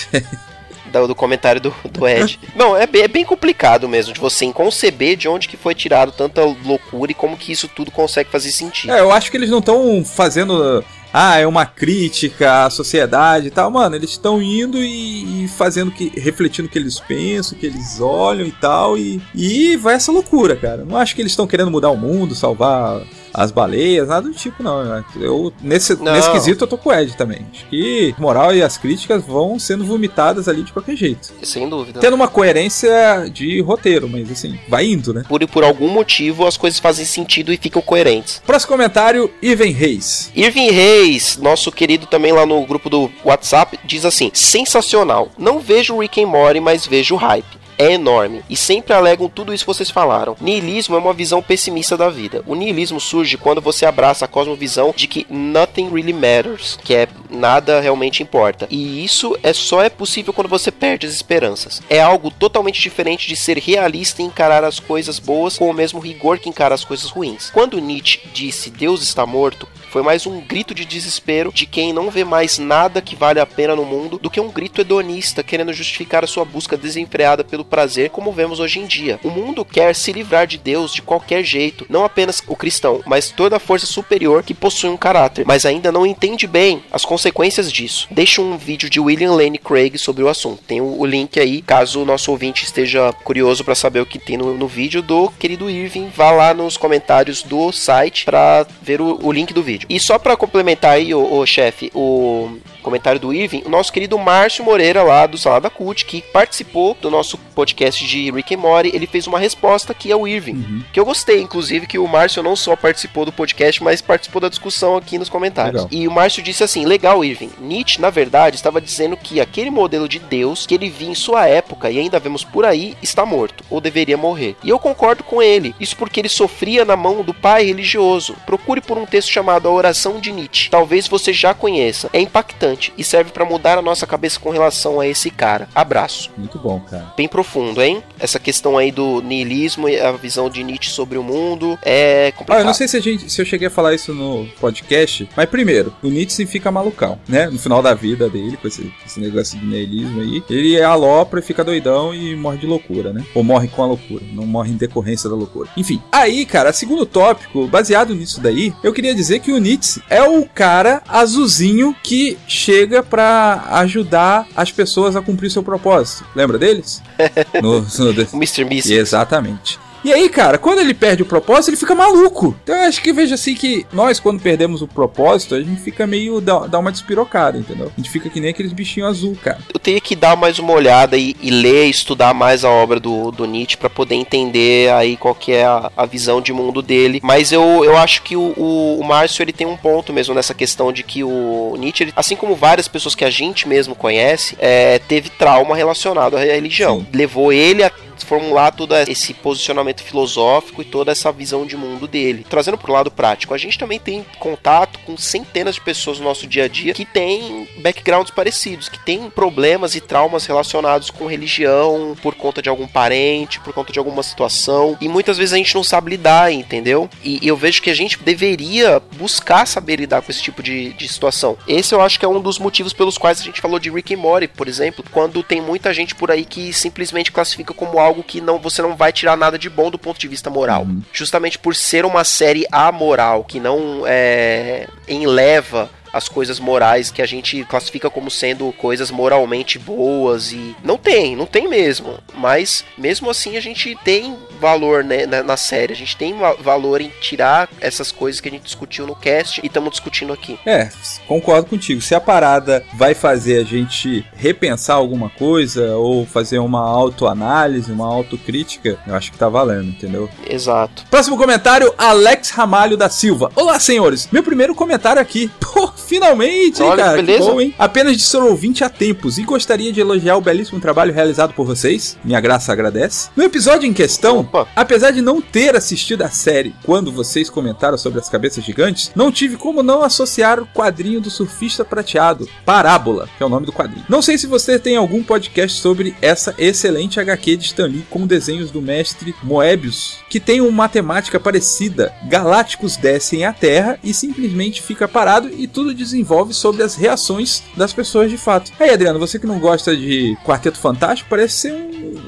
[0.93, 2.41] Do, do comentário do, do Ed.
[2.57, 6.11] Não, é bem, é bem complicado mesmo de você conceber de onde que foi tirado
[6.13, 8.95] tanta loucura e como que isso tudo consegue fazer sentido.
[8.95, 10.83] É, eu acho que eles não estão fazendo.
[11.13, 13.71] Ah, é uma crítica à sociedade e tal.
[13.71, 16.11] Mano, eles estão indo e, e fazendo que.
[16.19, 18.97] refletindo o que eles pensam, o que eles olham e tal.
[18.97, 20.87] E, e vai essa loucura, cara.
[20.87, 24.63] Não acho que eles estão querendo mudar o mundo, salvar as baleias, nada do tipo,
[24.63, 25.05] não.
[25.17, 26.13] Eu, nesse, Não.
[26.13, 27.47] nesse quesito, eu tô com o Ed também.
[27.53, 31.33] Acho que moral e as críticas vão sendo vomitadas ali de qualquer jeito.
[31.43, 32.01] Sem dúvida.
[32.01, 35.25] Tendo uma coerência de roteiro, mas assim, vai indo, né?
[35.29, 38.43] Por, por algum motivo as coisas fazem sentido e ficam coerentes.
[38.47, 40.31] Próximo comentário, Ivan Reis.
[40.35, 45.31] Irving Reis, nosso querido também lá no grupo do WhatsApp, diz assim: sensacional.
[45.39, 47.58] Não vejo Rick and Morty, mas vejo o hype.
[47.79, 50.37] É enorme e sempre alegam tudo isso que vocês falaram.
[50.41, 52.43] Nihilismo é uma visão pessimista da vida.
[52.47, 57.09] O nihilismo surge quando você abraça a cosmovisão de que nothing really matters, que é
[57.31, 58.67] nada realmente importa.
[58.71, 61.81] E isso é só é possível quando você perde as esperanças.
[61.89, 66.01] É algo totalmente diferente de ser realista e encarar as coisas boas com o mesmo
[66.01, 67.51] rigor que encara as coisas ruins.
[67.51, 72.11] Quando Nietzsche disse Deus está morto, foi mais um grito de desespero de quem não
[72.11, 75.73] vê mais nada que vale a pena no mundo do que um grito hedonista querendo
[75.73, 79.19] justificar a sua busca desenfreada pelo prazer, como vemos hoje em dia.
[79.25, 83.31] O mundo quer se livrar de Deus de qualquer jeito, não apenas o cristão, mas
[83.31, 87.73] toda a força superior que possui um caráter, mas ainda não entende bem as consequências
[87.73, 88.07] disso.
[88.11, 90.63] Deixo um vídeo de William Lane Craig sobre o assunto.
[90.67, 94.37] Tem o link aí, caso o nosso ouvinte esteja curioso para saber o que tem
[94.37, 99.19] no, no, vídeo do querido Irving, vá lá nos comentários do site para ver o,
[99.23, 99.87] o link do vídeo vídeo.
[99.89, 104.19] E só para complementar aí, o, o chefe, o comentário do Irving, o nosso querido
[104.19, 108.91] Márcio Moreira lá do Salada Cult, que participou do nosso podcast de Rick and Morty,
[108.95, 110.85] ele fez uma resposta aqui ao Irving, uhum.
[110.93, 114.49] que eu gostei, inclusive, que o Márcio não só participou do podcast, mas participou da
[114.49, 115.85] discussão aqui nos comentários.
[115.85, 115.89] Legal.
[115.91, 120.09] E o Márcio disse assim, legal Irving, Nietzsche, na verdade, estava dizendo que aquele modelo
[120.09, 123.65] de Deus que ele via em sua época e ainda vemos por aí, está morto,
[123.69, 124.57] ou deveria morrer.
[124.65, 128.35] E eu concordo com ele, isso porque ele sofria na mão do pai religioso.
[128.47, 132.91] Procure por um texto chamado A Oração de Nietzsche, talvez você já conheça, é impactante
[132.97, 135.69] e serve para mudar a nossa cabeça com relação a esse cara.
[135.75, 136.31] Abraço.
[136.39, 137.13] Muito bom, cara.
[137.15, 138.03] Bem profundo, hein?
[138.19, 142.57] Essa questão aí do niilismo e a visão de Nietzsche sobre o mundo é complicado.
[142.57, 145.29] Ah, eu não sei se, a gente, se eu cheguei a falar isso no podcast,
[145.37, 147.51] mas primeiro, o Nietzsche fica malucão, né?
[147.51, 151.43] No final da vida dele, com esse, esse negócio de niilismo aí, ele é alopra,
[151.43, 153.23] fica doidão e morre de loucura, né?
[153.35, 155.69] Ou morre com a loucura, não morre em decorrência da loucura.
[155.77, 160.23] Enfim, aí, cara, segundo tópico, baseado nisso daí, eu queria dizer que o Nietzsche é
[160.23, 166.27] o cara azulzinho que chega para ajudar as pessoas a cumprir seu propósito.
[166.35, 167.03] Lembra deles?
[167.63, 168.11] no, no...
[168.33, 168.65] o Mr.
[168.65, 168.91] Mystics.
[168.91, 169.79] Exatamente.
[170.09, 172.57] E aí, cara, quando ele perde o propósito, ele fica maluco.
[172.63, 176.07] Então eu acho que veja assim que nós, quando perdemos o propósito, a gente fica
[176.07, 176.41] meio.
[176.41, 177.93] dá, dá uma despirocada, entendeu?
[177.95, 179.59] A gente fica que nem aqueles bichinhos azul, cara.
[179.71, 183.31] Eu tenho que dar mais uma olhada e, e ler, estudar mais a obra do,
[183.31, 187.21] do Nietzsche para poder entender aí qual que é a, a, visão de mundo dele.
[187.23, 190.55] Mas eu, eu acho que o, o, o Márcio ele tem um ponto mesmo nessa
[190.55, 194.57] questão de que o Nietzsche, ele, assim como várias pessoas que a gente mesmo conhece,
[194.59, 197.01] é, teve trauma relacionado à religião.
[197.01, 197.07] Sim.
[197.13, 197.91] Levou ele a
[198.25, 202.45] formular todo esse posicionamento filosófico e toda essa visão de mundo dele.
[202.49, 206.47] Trazendo pro lado prático, a gente também tem contato com centenas de pessoas no nosso
[206.47, 212.17] dia a dia que têm backgrounds parecidos, que têm problemas e traumas relacionados com religião,
[212.23, 215.75] por conta de algum parente, por conta de alguma situação, e muitas vezes a gente
[215.75, 217.09] não sabe lidar, entendeu?
[217.23, 220.93] E, e eu vejo que a gente deveria buscar saber lidar com esse tipo de,
[220.95, 221.57] de situação.
[221.67, 224.15] Esse eu acho que é um dos motivos pelos quais a gente falou de Rick
[224.15, 228.23] and Morty, por exemplo, quando tem muita gente por aí que simplesmente classifica como algo
[228.23, 230.83] que não você não vai tirar nada de bom do ponto de vista moral.
[230.83, 231.03] Uhum.
[231.13, 237.27] Justamente por ser uma série amoral, que não é, enleva as coisas morais que a
[237.27, 242.19] gente classifica como sendo coisas moralmente boas e não tem, não tem mesmo.
[242.35, 247.01] Mas mesmo assim a gente tem valor né, na, na série, a gente tem valor
[247.01, 250.59] em tirar essas coisas que a gente discutiu no cast e estamos discutindo aqui.
[250.67, 250.89] É,
[251.27, 252.01] concordo contigo.
[252.01, 258.07] Se a parada vai fazer a gente repensar alguma coisa ou fazer uma autoanálise, uma
[258.07, 260.29] autocrítica, eu acho que tá valendo, entendeu?
[260.49, 261.05] Exato.
[261.11, 263.51] Próximo comentário, Alex Ramalho da Silva.
[263.55, 264.29] Olá, senhores.
[264.33, 265.51] Meu primeiro comentário aqui.
[265.61, 267.17] Pô, finalmente, Olha, cara.
[267.17, 267.51] Beleza.
[267.51, 267.75] Bom, hein?
[267.79, 271.67] Apenas de ser ouvinte há tempos e gostaria de elogiar o belíssimo trabalho realizado por
[271.67, 272.17] vocês.
[272.25, 273.29] Minha graça agradece.
[273.37, 274.67] No episódio em questão, Opa.
[274.75, 279.31] apesar de não ter assistido a série quando vocês comentaram sobre as cabeças gigantes, não
[279.31, 283.73] tive como não associar o quadrinho do surfista prateado, Parábola, que é o nome do
[283.73, 284.07] quadrinho.
[284.09, 288.27] Não sei se você tem algum podcast sobre essa excelente HQ de Stan Lee com
[288.27, 292.13] desenhos do mestre Moebius, que tem uma temática parecida.
[292.29, 297.93] Galácticos descem à Terra e simplesmente fica parado e tudo desenvolve sobre as reações das
[297.93, 298.73] pessoas de fato.
[298.79, 302.28] Aí, Adriano, você que não gosta de Quarteto Fantástico, parece ser um,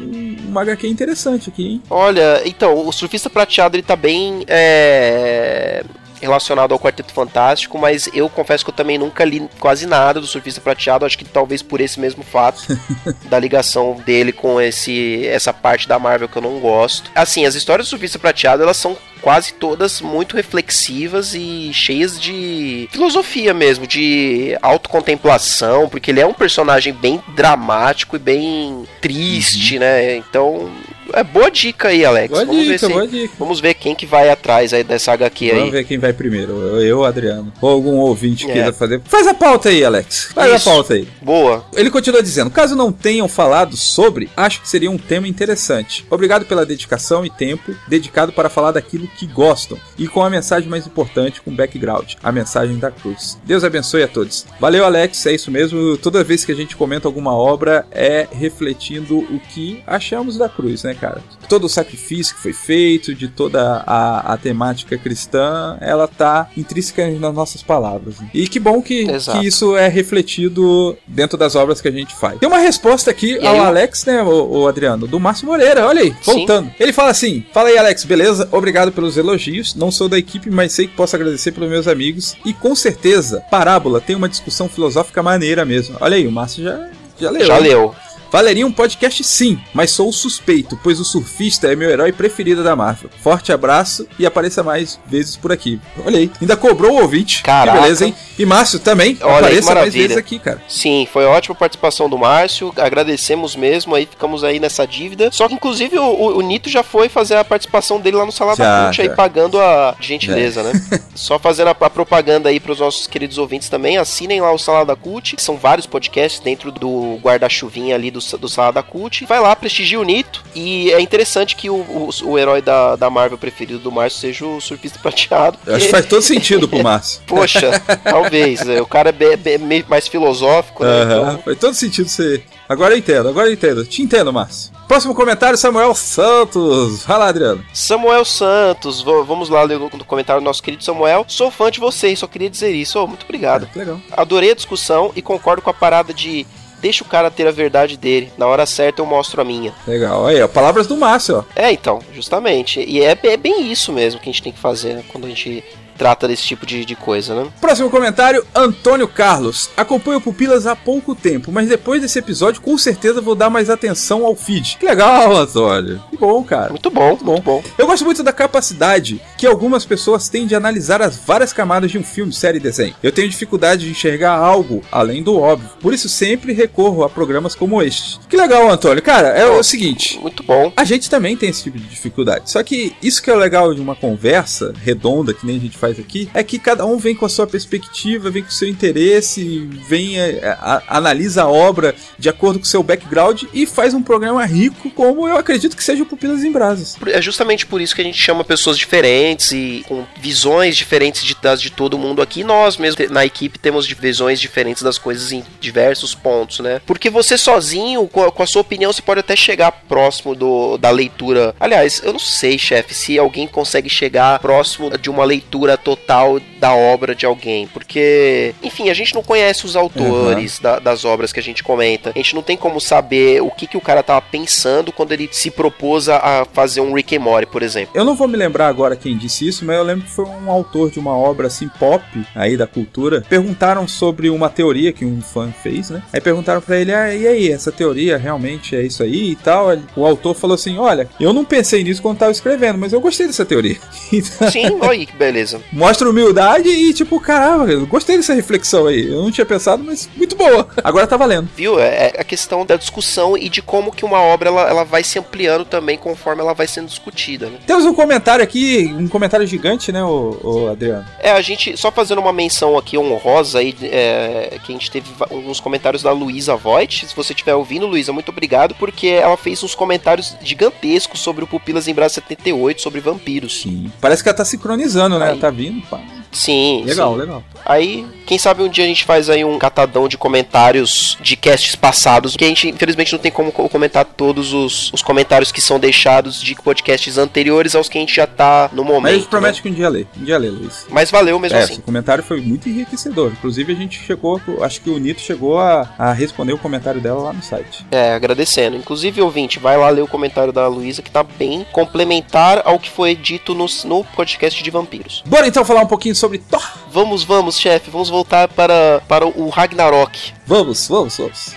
[0.51, 1.83] uma HQ interessante aqui, hein?
[1.89, 4.45] Olha, então, o Surfista Prateado ele tá bem.
[4.47, 5.83] É
[6.21, 10.27] relacionado ao Quarteto Fantástico, mas eu confesso que eu também nunca li quase nada do
[10.27, 12.63] Surfista Prateado, acho que talvez por esse mesmo fato
[13.29, 17.11] da ligação dele com esse essa parte da Marvel que eu não gosto.
[17.15, 22.89] Assim, as histórias do Surfista Prateado, elas são quase todas muito reflexivas e cheias de
[22.91, 29.81] filosofia mesmo, de autocontemplação, porque ele é um personagem bem dramático e bem triste, uhum.
[29.81, 30.17] né?
[30.17, 30.71] Então,
[31.15, 32.31] É boa dica aí, Alex.
[32.33, 33.35] Boa Vamos ver dica, se- boa dica.
[33.39, 35.71] Vamos ver quem que vai atrás aí dessa HQ Vamos aí.
[35.71, 37.53] ver quem vai primeiro, eu Adriano.
[37.61, 38.53] Ou algum ouvinte É.
[38.53, 39.01] queira fazer.
[39.05, 40.31] Faz a pauta aí, Alex.
[40.35, 40.69] Faz Isso.
[40.69, 41.09] a pauta aí.
[41.23, 41.65] Boa.
[41.75, 46.05] Ele continua dizendo: caso não tenham falado sobre, acho que seria um tema interessante.
[46.11, 50.69] Obrigado pela dedicação e tempo dedicado para falar daquilo que gostam e com a mensagem
[50.69, 53.39] mais importante, com background, a mensagem da cruz.
[53.45, 54.47] Deus abençoe a todos.
[54.61, 55.97] Valeu, Alex, é isso mesmo.
[55.97, 60.83] Toda vez que a gente comenta alguma obra é refletindo o que achamos da cruz,
[60.85, 61.23] né, cara?
[61.49, 67.09] Todo o sacrifício que foi feito, de toda a, a temática cristã, ela tá intrínseca
[67.11, 68.19] nas nossas palavras.
[68.21, 68.29] né?
[68.35, 72.39] E que bom que, que isso é refletido dentro das obras que a gente faz.
[72.39, 76.03] Tem uma resposta aqui E ao o- Alex, né, o, Adriano, do Márcio Moreira, olha
[76.03, 76.33] aí, Sim.
[76.35, 76.71] voltando.
[76.79, 78.49] Ele fala assim: Fala aí, Alex, beleza?
[78.53, 79.75] Obrigado pelos elogios.
[79.75, 82.37] Não sou da equipe, mas sei que posso agradecer pelos meus amigos.
[82.45, 85.97] E com certeza, Parábola tem uma discussão filosófica maneira mesmo.
[86.01, 87.47] Olha aí, o Márcio já, já leu.
[87.47, 87.63] Já hein?
[87.63, 87.95] leu.
[88.31, 92.63] Valeria um podcast sim, mas sou o suspeito, pois o surfista é meu herói preferido
[92.63, 93.11] da Marvel.
[93.23, 95.81] Forte abraço e apareça mais vezes por aqui.
[96.05, 97.43] Olha aí, ainda cobrou o ouvinte.
[97.43, 97.77] Caraca.
[97.79, 98.15] Que beleza, hein?
[98.39, 100.63] E Márcio também, Olha aí, apareça mais vezes aqui, cara.
[100.69, 102.73] Sim, foi ótima participação do Márcio.
[102.77, 105.31] Agradecemos mesmo aí, ficamos aí nessa dívida.
[105.33, 108.33] Só que, inclusive, o, o- o Nito já foi fazer a participação dele lá no
[108.33, 110.73] Salada Já, Cult aí, pagando a gentileza, né?
[111.15, 113.99] Só fazendo a, a propaganda aí pros nossos queridos ouvintes também.
[113.99, 118.49] Assinem lá o Salada Cult, que são vários podcasts dentro do guarda-chuvinha ali do, do
[118.49, 119.25] Salada Cult.
[119.27, 120.43] Vai lá, prestigia o Nito.
[120.55, 124.47] E é interessante que o, o, o herói da, da Marvel preferido do Márcio seja
[124.47, 125.59] o surfista prateado.
[125.67, 127.21] Eu acho que faz todo sentido pro Márcio.
[127.27, 127.71] Poxa,
[128.05, 128.69] talvez.
[128.69, 130.91] é, O cara é meio mais filosófico, né?
[131.03, 132.45] Aham, Então, Faz todo sentido ser.
[132.69, 133.85] Agora eu entendo, agora eu entendo.
[133.85, 134.71] Te entendo, Márcio.
[134.87, 137.05] Próximo comentário, Samuel Santos.
[137.05, 137.65] Vai lá, Adriano.
[137.73, 141.25] Samuel Santos, vamos lá ler o comentário do nosso querido Samuel.
[141.29, 142.99] Sou fã de vocês, só queria dizer isso.
[142.99, 143.67] Ô, muito obrigado.
[143.67, 144.01] Que legal.
[144.13, 146.47] Adorei a discussão e concordo com a parada de
[146.81, 148.33] deixa o cara ter a verdade dele.
[148.37, 149.73] Na hora certa eu mostro a minha.
[149.87, 150.27] Legal.
[150.27, 151.45] Aí, ó, palavras do Márcio, ó.
[151.55, 152.81] É, então, justamente.
[152.81, 155.29] E é, é bem isso mesmo que a gente tem que fazer né, quando a
[155.29, 155.63] gente
[156.01, 157.51] trata desse tipo de, de coisa, né?
[157.61, 159.69] Próximo comentário, Antônio Carlos.
[159.77, 164.25] Acompanho Pupilas há pouco tempo, mas depois desse episódio com certeza vou dar mais atenção
[164.25, 164.79] ao feed.
[164.81, 166.03] Que legal, Antônio.
[166.09, 166.71] Que bom, cara.
[166.71, 167.63] Muito bom, muito bom.
[167.77, 171.99] Eu gosto muito da capacidade que algumas pessoas têm de analisar as várias camadas de
[171.99, 172.95] um filme, série e desenho.
[173.03, 177.55] Eu tenho dificuldade de enxergar algo além do óbvio, por isso sempre recorro a programas
[177.55, 178.19] como este.
[178.27, 179.03] Que legal, Antônio.
[179.03, 180.19] Cara, é o seguinte.
[180.19, 180.73] Muito bom.
[180.75, 182.51] A gente também tem esse tipo de dificuldade.
[182.51, 185.77] Só que isso que é o legal de uma conversa redonda, que nem a gente
[185.77, 188.69] faz aqui, é que cada um vem com a sua perspectiva, vem com o seu
[188.69, 193.95] interesse, vem é, a- analisa a obra de acordo com o seu background e faz
[193.95, 196.97] um programa rico, como eu acredito que seja o Pupilas em Brasas.
[197.09, 201.35] É justamente por isso que a gente chama pessoas diferentes e com visões diferentes de,
[201.41, 202.45] das de todo mundo aqui.
[202.45, 206.81] Nós mesmo na equipe temos visões diferentes das coisas em diversos pontos, né?
[206.87, 210.77] Porque você sozinho, com a, com a sua opinião, você pode até chegar próximo do,
[210.77, 211.55] da leitura.
[211.59, 216.75] Aliás, eu não sei, chefe, se alguém consegue chegar próximo de uma leitura total da
[216.75, 217.67] obra de alguém.
[217.67, 222.11] Porque, enfim, a gente não conhece os autores da- das obras que a gente comenta.
[222.15, 225.29] A gente não tem como saber o que, que o cara tava pensando quando ele
[225.33, 227.93] se propôs a- fazer um Rick and Morty, por exemplo.
[227.95, 230.51] Eu não vou me lembrar agora quem disse isso, mas eu lembro que foi um
[230.51, 233.23] autor de uma obra assim pop aí da cultura.
[233.29, 236.03] Perguntaram sobre uma teoria que um fã fez, né?
[236.13, 239.69] Aí perguntaram pra ele: "Ah, e aí, essa teoria realmente é isso aí e tal?"
[239.97, 243.27] O autor falou assim: "Olha, eu não pensei nisso quando tava escrevendo, mas eu gostei
[243.27, 243.77] dessa teoria."
[244.51, 245.61] Sim, olha aí que beleza.
[245.73, 249.07] Mostra humildade e tipo, caramba, gostei dessa reflexão aí.
[249.07, 250.69] Eu não tinha pensado, mas muito boa.
[250.83, 251.49] Agora tá valendo.
[251.57, 251.79] Viu?
[251.79, 255.05] É é a questão da discussão e de como que uma obra ela, ela vai
[255.05, 257.59] se ampliando também conforme ela vai sendo discutida, né?
[257.67, 261.05] Temos um comentário aqui, um comentário gigante, né, o, o Adriano?
[261.19, 265.11] É, a gente, só fazendo uma menção aqui honrosa aí, é, que a gente teve
[265.31, 267.07] uns comentários da Luísa Voigt.
[267.07, 271.47] Se você estiver ouvindo, Luísa, muito obrigado, porque ela fez uns comentários gigantescos sobre o
[271.47, 273.63] Pupilas em Brasa 78, sobre vampiros.
[273.63, 273.93] Sim.
[274.01, 275.27] Parece que ela tá sincronizando, né?
[275.27, 275.31] Aí.
[275.33, 276.01] Ela tá vindo, pá.
[276.33, 277.21] Sim, Legal, sim.
[277.21, 277.45] legal.
[277.65, 281.75] Aí, quem sabe um dia a gente faz aí um catadão de comentários de casts
[281.77, 285.61] passados, que a gente infelizmente não tem como co- comentar todos os, os comentários que
[285.61, 289.03] são deixados de podcasts anteriores aos que a gente já tá no momento.
[289.03, 289.31] Mas a gente né?
[289.31, 290.07] promete que um dia lê.
[290.21, 290.87] Um dia lê, Luiz.
[290.89, 291.75] Mas valeu mesmo É, assim.
[291.75, 293.33] esse comentário foi muito enriquecedor.
[293.33, 294.41] Inclusive, a gente chegou.
[294.63, 297.85] Acho que o Nito chegou a, a responder o comentário dela lá no site.
[297.91, 298.77] É, agradecendo.
[298.77, 302.89] Inclusive, ouvinte, vai lá ler o comentário da Luísa, que tá bem complementar ao que
[302.89, 305.23] foi dito no, no podcast de vampiros.
[305.27, 306.63] Bora então falar um pouquinho sobre Thor.
[306.93, 310.13] Vamos, vamos, chefe, vamos voltar para, para o Ragnarok.
[310.47, 311.55] Vamos, vamos, vamos.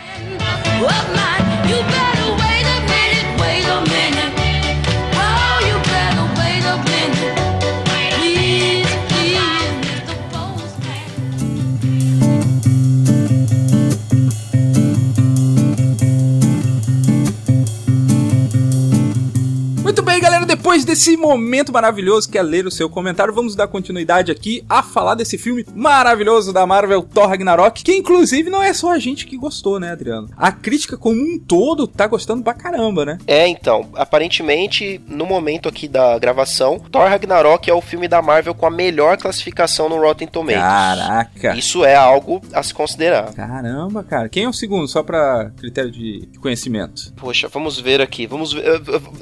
[0.85, 2.03] Oh my, you
[20.63, 24.81] depois desse momento maravilhoso que é ler o seu comentário, vamos dar continuidade aqui a
[24.81, 29.25] falar desse filme maravilhoso da Marvel, Thor Ragnarok, que inclusive não é só a gente
[29.25, 30.29] que gostou, né, Adriano?
[30.37, 33.17] A crítica como um todo tá gostando pra caramba, né?
[33.27, 38.55] É, então, aparentemente, no momento aqui da gravação, Thor Ragnarok é o filme da Marvel
[38.55, 40.63] com a melhor classificação no Rotten Tomatoes.
[40.63, 41.57] Caraca.
[41.57, 43.33] Isso é algo a se considerar.
[43.33, 44.29] Caramba, cara.
[44.29, 44.87] Quem é o segundo?
[44.87, 47.13] Só pra critério de conhecimento.
[47.17, 48.25] Poxa, vamos ver aqui.
[48.25, 48.79] Vamos ver.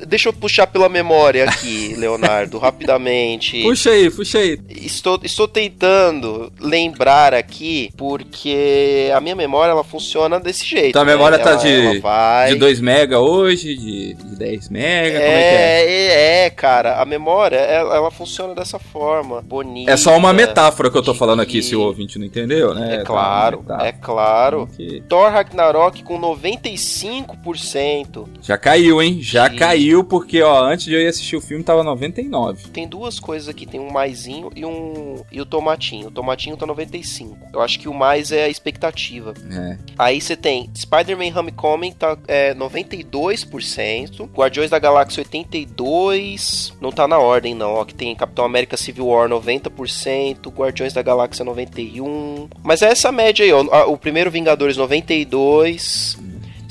[0.08, 3.62] Deixa eu puxar pela memória aqui, Leonardo, rapidamente.
[3.64, 4.60] Puxa aí, puxa aí.
[4.70, 10.94] Estou, estou tentando lembrar aqui, porque a minha memória ela funciona desse jeito.
[10.94, 11.12] Tua né?
[11.14, 12.50] memória tá Ela- de, ela vai...
[12.54, 15.62] de 2 mega hoje, de, de 10 mega, como é que é?
[15.62, 19.92] É, é, é, cara, a memória, ela, ela funciona dessa forma, bonita.
[19.92, 22.74] É só uma metáfora que eu tô de falando aqui, se o ouvinte não entendeu,
[22.74, 22.96] né?
[22.96, 24.70] É Tá claro, metáfora é claro.
[25.08, 28.28] Thor Ragnarok com 95%.
[28.42, 29.20] Já caiu, hein?
[29.22, 29.56] Já Sim.
[29.56, 32.70] caiu, porque, ó, antes de eu ir assistir o filme tava 99.
[32.70, 36.08] Tem duas coisas aqui, tem um maisinho e um e o tomatinho.
[36.08, 37.38] O tomatinho tá 95.
[37.54, 39.34] Eu acho que o mais é a expectativa.
[39.50, 39.78] É.
[39.98, 47.20] Aí você tem Spider-Man Homecoming tá é, 92%, Guardiões da Galáxia 82, não tá na
[47.20, 52.50] ordem não, ó, que tem Capitão América Civil War 90%, Guardiões da Galáxia 91.
[52.64, 56.18] Mas é essa média aí, ó, o primeiro Vingadores 92.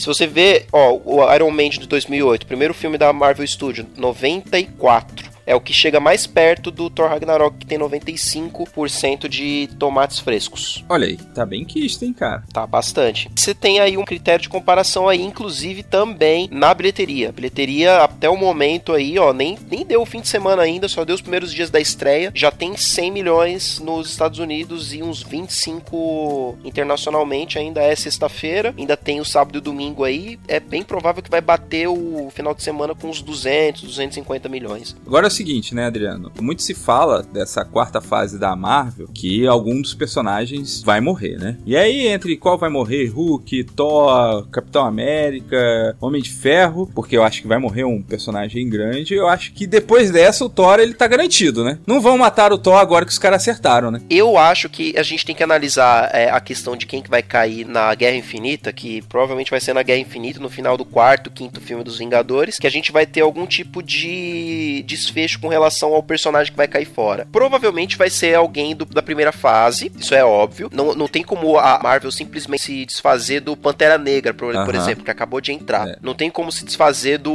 [0.00, 5.19] Se você vê, ó, o Iron Man de 2008, primeiro filme da Marvel Studios, 94.
[5.50, 10.84] É o que chega mais perto do Thor Ragnarok, que tem 95% de tomates frescos.
[10.88, 12.44] Olha aí, tá bem quisto, hein, cara?
[12.52, 13.28] Tá, bastante.
[13.34, 17.32] Você tem aí um critério de comparação aí, inclusive também na bilheteria.
[17.32, 21.04] Bilheteria até o momento aí, ó, nem, nem deu o fim de semana ainda, só
[21.04, 22.30] deu os primeiros dias da estreia.
[22.32, 27.58] Já tem 100 milhões nos Estados Unidos e uns 25 internacionalmente.
[27.58, 30.38] Ainda é sexta-feira, ainda tem o sábado e o domingo aí.
[30.46, 34.94] É bem provável que vai bater o final de semana com uns 200, 250 milhões.
[35.04, 36.30] Agora o seguinte, né, Adriano?
[36.38, 41.56] Muito se fala dessa quarta fase da Marvel que algum dos personagens vai morrer, né?
[41.64, 43.06] E aí, entre qual vai morrer?
[43.06, 48.68] Hulk, Thor, Capitão América, Homem de Ferro, porque eu acho que vai morrer um personagem
[48.68, 49.14] grande.
[49.14, 51.78] Eu acho que depois dessa, o Thor ele tá garantido, né?
[51.86, 54.02] Não vão matar o Thor agora que os caras acertaram, né?
[54.10, 57.22] Eu acho que a gente tem que analisar é, a questão de quem que vai
[57.22, 61.30] cair na Guerra Infinita, que provavelmente vai ser na Guerra Infinita, no final do quarto,
[61.30, 65.94] quinto filme dos Vingadores, que a gente vai ter algum tipo de desfecho com relação
[65.94, 67.26] ao personagem que vai cair fora.
[67.30, 70.68] Provavelmente vai ser alguém do- da primeira fase, isso é óbvio.
[70.72, 74.82] Não, não tem como a Marvel simplesmente se desfazer do Pantera Negra, por, por Aham.
[74.84, 75.88] exemplo, que acabou de entrar.
[75.88, 75.96] É.
[76.02, 77.30] Não tem como se desfazer do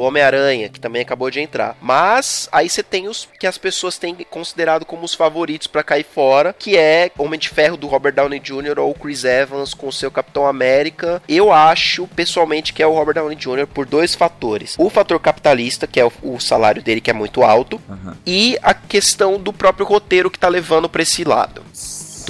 [0.00, 1.76] Homem-Aranha, que também acabou de entrar.
[1.80, 6.04] Mas aí você tem os que as pessoas têm considerado como os favoritos pra cair
[6.04, 8.78] fora, que é Homem de Ferro do Robert Downey Jr.
[8.78, 11.22] ou Chris Evans com o seu Capitão América.
[11.28, 13.66] Eu acho, pessoalmente, que é o Robert Downey Jr.
[13.66, 14.74] por dois fatores.
[14.78, 18.16] O fator capitalista, que é o, o salário dele que é muito alto, Aham.
[18.26, 21.62] e a questão do próprio roteiro que tá levando pra esse lado.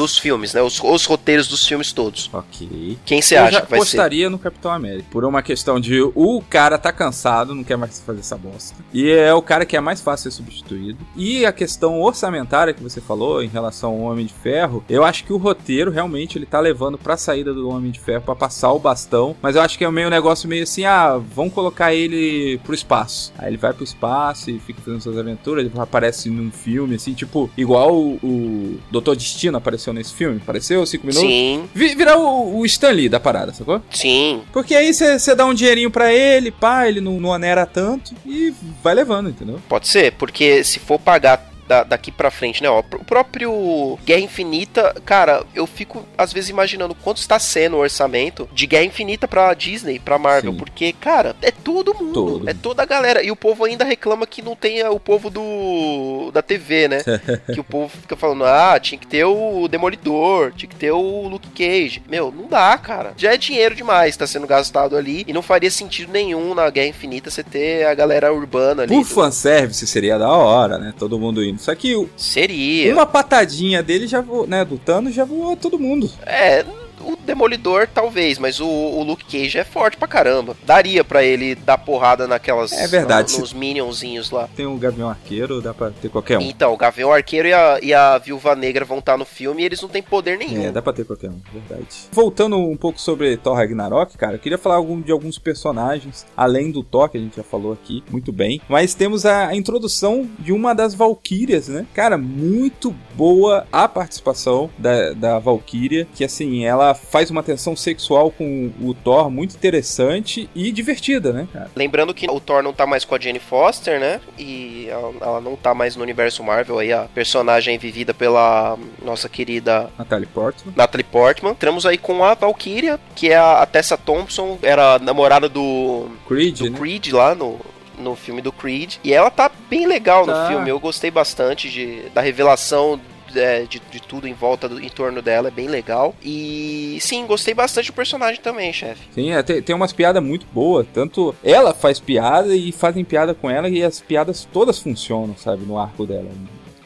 [0.01, 0.63] Dos filmes, né?
[0.63, 2.31] Os, os roteiros dos filmes todos.
[2.33, 2.99] Ok.
[3.05, 3.85] Quem você eu acha que vai ser?
[3.85, 5.07] apostaria no Capitão América.
[5.11, 8.77] Por uma questão de o cara tá cansado, não quer mais fazer essa bosta.
[8.95, 10.99] E é o cara que é mais fácil ser substituído.
[11.15, 15.25] E a questão orçamentária que você falou em relação ao Homem de Ferro, eu acho
[15.25, 18.73] que o roteiro realmente ele tá levando pra saída do Homem de Ferro pra passar
[18.73, 19.37] o bastão.
[19.43, 22.75] Mas eu acho que é meio um negócio meio assim, ah, vamos colocar ele pro
[22.75, 23.33] espaço.
[23.39, 27.13] Aí ele vai pro espaço e fica fazendo suas aventuras, ele aparece num filme, assim,
[27.13, 30.39] tipo, igual o, o Doutor Destino apareceu nesse filme.
[30.43, 31.29] Apareceu cinco minutos?
[31.29, 33.81] Sim, Vi- Virar o, o Stan Lee da parada, sacou?
[33.91, 34.43] sim.
[34.53, 38.53] Porque aí você dá um dinheirinho pra ele, pá, ele não, não onera tanto e
[38.83, 39.61] vai levando, entendeu?
[39.69, 42.69] Pode ser, porque se for pagar da- daqui pra frente, né?
[42.69, 47.81] Ó, o próprio Guerra Infinita, cara, eu fico às vezes imaginando quanto está sendo o
[47.81, 50.59] orçamento de Guerra Infinita pra Disney, pra Marvel, Sim.
[50.59, 52.51] porque, cara, é todo mundo, Todo.
[52.51, 53.23] é toda a galera.
[53.23, 56.99] E o povo ainda reclama que não tenha o povo do da TV, né?
[57.55, 61.29] que o povo fica falando, ah, tinha que ter o Demolidor, tinha que ter o
[61.29, 62.03] Luke Cage.
[62.09, 63.13] Meu, não dá, cara.
[63.17, 66.89] Já é dinheiro demais tá sendo gastado ali e não faria sentido nenhum na Guerra
[66.89, 68.93] Infinita você ter a galera urbana ali.
[68.95, 70.93] Por do- fanservice seria da hora, né?
[70.99, 71.60] Todo mundo indo.
[71.61, 72.93] Só que o- Seria.
[72.95, 74.65] uma patadinha dele já voou, né?
[74.65, 76.11] Do Thanos já voou todo mundo.
[76.25, 76.65] É,
[77.01, 80.57] o Demolidor talvez, mas o, o Luke Cage é forte pra caramba.
[80.65, 82.73] Daria pra ele dar porrada naquelas.
[82.73, 83.33] É verdade.
[83.35, 84.49] na- nos minionzinhos lá.
[84.55, 86.43] Tem o Gavião Arqueiro, dá pra ter qualquer um.
[86.43, 89.67] Então, o Gavião Arqueiro e a, e a Viúva Negra vão estar no filme e
[89.67, 90.65] eles não têm poder nenhum.
[90.65, 91.87] É, dá pra ter qualquer um, verdade.
[92.13, 96.71] Voltando um pouco sobre Thor Ragnarok, cara, eu queria falar algum, de alguns personagens, além
[96.71, 98.61] do Thor, que a gente já falou aqui, muito bem.
[98.69, 101.87] Mas temos a, a introdução de uma das Valkyrias, né?
[101.95, 107.77] Cara, muito boa a participação da, da Valkyria, que assim, ela ela faz uma tensão
[107.77, 111.71] sexual com o Thor muito interessante e divertida, né, cara?
[111.75, 114.21] Lembrando que o Thor não tá mais com a Jane Foster, né?
[114.39, 114.89] E
[115.21, 120.27] ela, não tá mais no universo Marvel aí, a personagem vivida pela nossa querida Natalie
[120.27, 120.75] Portman.
[120.77, 121.53] Natalie Portman.
[121.53, 126.71] Entramos aí com a Valkyria, que é a, Tessa Thompson, era namorada do, Creed, do
[126.71, 126.79] né?
[126.79, 127.61] Creed lá no,
[127.99, 128.97] no filme do Creed.
[129.05, 130.49] E ela tá bem legal no Tá.
[130.49, 130.69] filme.
[130.69, 133.01] Eu gostei bastante de, da revelação.
[133.37, 136.15] É, de, de tudo em volta do, em torno dela, é bem legal.
[136.23, 139.01] E sim, gostei bastante do personagem também, chefe.
[139.13, 140.87] Sim, é, tem, tem umas piadas muito boas.
[140.93, 145.65] Tanto ela faz piada e fazem piada com ela e as piadas todas funcionam, sabe,
[145.65, 146.31] no arco dela.